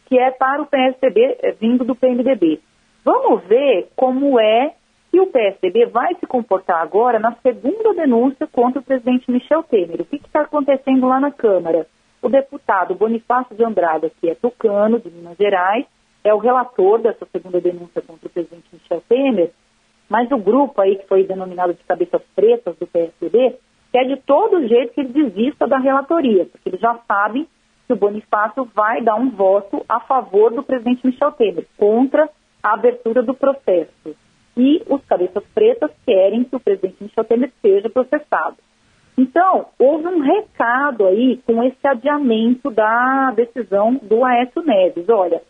que 0.06 0.20
é 0.20 0.30
para 0.32 0.62
o 0.62 0.68
PSDB, 0.68 1.38
é, 1.42 1.52
vindo 1.52 1.84
do 1.84 1.96
PMDB. 1.96 2.60
Vamos 3.04 3.44
ver 3.46 3.90
como 3.96 4.40
é 4.40 4.74
que 5.12 5.20
o 5.20 5.28
PSDB 5.28 5.86
vai 5.88 6.16
se 6.16 6.26
comportar 6.26 6.82
agora 6.82 7.20
na 7.20 7.36
segunda 7.44 7.94
denúncia 7.94 8.48
contra 8.48 8.80
o 8.80 8.84
presidente 8.84 9.30
Michel 9.30 9.64
Temer. 9.64 10.02
O 10.02 10.06
que 10.06 10.16
está 10.18 10.42
acontecendo 10.42 11.08
lá 11.08 11.20
na 11.20 11.32
Câmara? 11.32 11.88
O 12.22 12.30
deputado 12.30 12.96
Bonifácio 12.96 13.56
de 13.56 13.64
Andrada, 13.64 14.10
que 14.20 14.30
é 14.30 14.36
tucano, 14.36 15.00
de 15.00 15.10
Minas 15.12 15.38
Gerais, 15.38 15.86
é 16.24 16.34
o 16.34 16.38
relator 16.38 17.02
dessa 17.02 17.26
segunda 17.32 17.60
denúncia 17.60 18.02
contra 18.02 18.28
o 18.28 18.30
presidente 18.30 18.66
Michel 18.72 19.04
Temer, 19.08 19.52
mas 20.10 20.32
o 20.32 20.38
grupo 20.38 20.80
aí 20.82 20.98
que 20.98 21.08
foi 21.08 21.24
denominado 21.24 21.74
de 21.74 21.84
cabeças 21.84 22.22
pretas 22.36 22.76
do 22.78 22.88
PSDB 22.88 23.58
quer 23.92 24.06
de 24.06 24.18
todo 24.18 24.68
jeito 24.68 24.94
que 24.94 25.02
ele 25.02 25.14
desista 25.14 25.68
da 25.68 25.78
relatoria, 25.78 26.46
porque 26.46 26.70
eles 26.70 26.80
já 26.80 26.98
sabem 27.08 27.48
que 27.86 27.94
o 27.94 27.96
Bonifácio 27.96 28.68
vai 28.74 29.02
dar 29.02 29.16
um 29.16 29.30
voto 29.30 29.86
a 29.88 30.00
favor 30.00 30.52
do 30.52 30.64
presidente 30.64 31.06
Michel 31.06 31.32
Temer, 31.34 31.66
contra 31.78 32.30
a 32.62 32.74
abertura 32.74 33.22
do 33.22 33.34
processo. 33.34 34.16
E 34.56 34.82
os 34.88 35.04
cabeças 35.06 35.44
pretas 35.54 35.92
querem 36.06 36.44
que 36.44 36.56
o 36.56 36.60
presidente 36.60 37.04
Michel 37.04 37.24
Temer 37.24 37.52
seja 37.62 37.90
processado. 37.90 38.58
Então, 39.18 39.68
houve 39.78 40.08
um 40.08 40.20
recado 40.20 41.06
aí 41.06 41.40
com 41.46 41.62
esse 41.64 41.88
adiamento 41.88 42.72
da 42.72 43.32
decisão 43.32 44.00
do 44.02 44.24
Aécio 44.26 44.64
Neves. 44.64 45.08
Olha, 45.10 45.42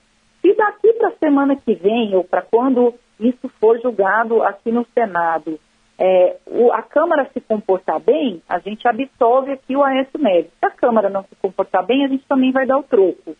se 0.43 0.53
daqui 0.53 0.91
para 0.93 1.07
a 1.07 1.17
semana 1.17 1.55
que 1.55 1.73
vem, 1.73 2.13
ou 2.13 2.23
para 2.23 2.41
quando 2.41 2.93
isso 3.17 3.49
for 3.61 3.79
julgado 3.81 4.43
aqui 4.43 4.71
no 4.71 4.85
Senado, 4.93 5.57
é, 5.97 6.35
o, 6.45 6.71
a 6.73 6.81
Câmara 6.81 7.29
se 7.33 7.39
comportar 7.39 7.99
bem, 7.99 8.41
a 8.49 8.59
gente 8.59 8.85
absolve 8.85 9.53
aqui 9.53 9.75
o 9.75 9.83
Aécio. 9.83 10.19
Se 10.19 10.65
a 10.65 10.71
Câmara 10.71 11.09
não 11.09 11.23
se 11.23 11.35
comportar 11.41 11.85
bem, 11.85 12.03
a 12.03 12.09
gente 12.09 12.25
também 12.27 12.51
vai 12.51 12.65
dar 12.65 12.77
o 12.77 12.83
troco. 12.83 13.35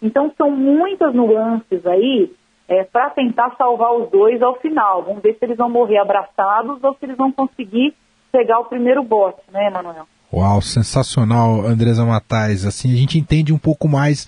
Então, 0.00 0.30
são 0.36 0.50
muitas 0.50 1.12
nuances 1.12 1.84
aí 1.86 2.30
é, 2.68 2.84
para 2.84 3.10
tentar 3.10 3.56
salvar 3.56 3.92
os 3.94 4.10
dois 4.10 4.40
ao 4.42 4.54
final. 4.60 5.02
Vamos 5.02 5.22
ver 5.22 5.36
se 5.38 5.44
eles 5.44 5.56
vão 5.56 5.68
morrer 5.68 5.98
abraçados 5.98 6.82
ou 6.84 6.94
se 6.94 7.04
eles 7.04 7.16
vão 7.16 7.32
conseguir 7.32 7.94
pegar 8.30 8.60
o 8.60 8.66
primeiro 8.66 9.02
bote, 9.02 9.40
né, 9.50 9.66
Emanuel? 9.68 10.06
Uau, 10.32 10.60
sensacional, 10.60 11.64
Andresa 11.64 12.04
Matais. 12.04 12.66
Assim, 12.66 12.92
a 12.92 12.96
gente 12.96 13.18
entende 13.18 13.52
um 13.52 13.58
pouco 13.58 13.88
mais 13.88 14.26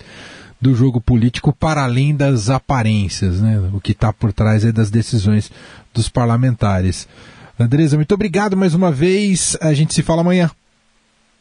do 0.59 0.73
jogo 0.73 0.99
político 0.99 1.53
para 1.53 1.83
além 1.83 2.15
das 2.15 2.49
aparências, 2.49 3.41
né? 3.41 3.59
O 3.73 3.79
que 3.79 3.91
está 3.91 4.11
por 4.11 4.33
trás 4.33 4.65
é 4.65 4.71
das 4.71 4.89
decisões 4.89 5.51
dos 5.93 6.09
parlamentares. 6.09 7.07
Andresa, 7.59 7.95
muito 7.95 8.13
obrigado 8.13 8.55
mais 8.55 8.73
uma 8.73 8.91
vez. 8.91 9.57
A 9.61 9.73
gente 9.73 9.93
se 9.93 10.03
fala 10.03 10.21
amanhã. 10.21 10.49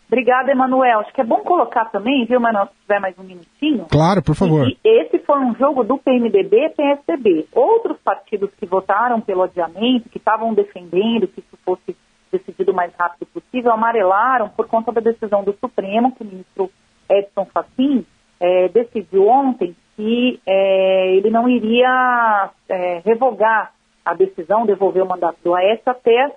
Obrigada, 0.09 0.52
Emanuel. 0.52 1.00
Acho 1.00 1.12
que 1.12 1.20
é 1.20 1.24
bom 1.24 1.40
colocar 1.40 1.87
também, 1.87 2.24
viu, 2.26 2.37
Emanuel, 2.37 2.66
se 2.66 2.81
tiver 2.83 3.00
mais 3.00 3.18
um 3.18 3.24
minutinho. 3.24 3.87
Claro, 3.90 4.22
por 4.22 4.37
favor. 4.37 4.68
E, 4.68 4.79
esse 4.85 5.18
foi 5.18 5.38
um 5.40 5.55
jogo 5.57 5.83
do 5.83 5.98
PMDB 5.98 6.57
e 6.57 6.70
PSDB. 6.70 7.46
Outros 7.52 7.98
partidos 8.05 8.50
que 8.59 8.66
votaram 8.66 9.20
pelo 9.20 9.42
adiamento, 9.42 10.09
que 10.09 10.18
estavam 10.18 10.55
defendendo 10.55 11.26
que 11.26 11.40
isso 11.40 11.59
fosse 11.64 11.96
decidido 12.31 12.70
o 12.70 12.74
mais 12.74 12.92
rápido 12.96 13.26
possível, 13.26 13.72
amarelaram 13.72 14.48
por 14.48 14.68
conta 14.68 14.92
da 14.92 15.00
decisão 15.00 15.42
do 15.42 15.57
Supremo, 15.61 16.12
que 16.12 16.22
o 16.22 16.26
ministro 16.26 16.70
Edson 17.11 17.46
Fachin 17.52 18.07
é, 18.40 18.68
decidiu 18.68 19.29
ontem 19.29 19.75
que 19.96 20.40
é, 20.46 21.16
ele 21.16 21.31
não 21.31 21.49
iria 21.49 22.51
é, 22.68 23.01
revogar 23.05 23.72
a 24.05 24.14
decisão, 24.14 24.66
devolver 24.66 25.03
o 25.03 25.09
mandato 25.09 25.38
do 25.42 25.55
AES 25.55 25.81
até 25.87 26.33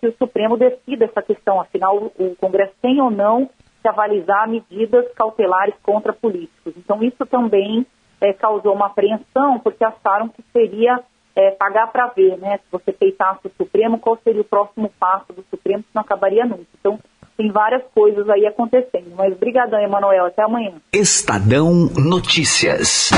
que 0.00 0.06
o 0.06 0.14
Supremo 0.18 0.58
decida 0.58 1.06
essa 1.06 1.22
questão. 1.22 1.58
Afinal, 1.58 1.96
o 1.96 2.36
Congresso 2.36 2.74
tem 2.82 3.00
ou 3.00 3.10
não 3.10 3.48
que 3.80 3.88
avalizar 3.88 4.48
medidas 4.48 5.10
cautelares 5.14 5.74
contra 5.82 6.12
políticos. 6.12 6.74
Então, 6.76 7.02
isso 7.02 7.24
também 7.26 7.86
é, 8.20 8.32
causou 8.32 8.72
uma 8.72 8.86
apreensão, 8.86 9.58
porque 9.58 9.84
acharam 9.84 10.28
que 10.28 10.42
seria 10.52 11.00
é, 11.34 11.50
pagar 11.50 11.90
para 11.90 12.06
ver, 12.08 12.38
né? 12.38 12.58
Se 12.58 12.70
você 12.70 12.92
peitasse 12.92 13.46
o 13.46 13.52
Supremo, 13.56 13.98
qual 13.98 14.16
seria 14.22 14.40
o 14.40 14.44
próximo 14.44 14.90
passo 14.98 15.32
do 15.32 15.44
Supremo, 15.50 15.82
se 15.82 15.88
não 15.94 16.02
acabaria 16.02 16.44
nunca. 16.44 16.66
Então, 16.78 16.98
tem 17.42 17.50
várias 17.50 17.82
coisas 17.94 18.28
aí 18.30 18.46
acontecendo. 18.46 19.12
Mas 19.16 19.36
brigadão, 19.36 19.80
Emanuel. 19.80 20.26
Até 20.26 20.42
amanhã. 20.42 20.72
Estadão 20.92 21.90
Notícias. 21.96 23.10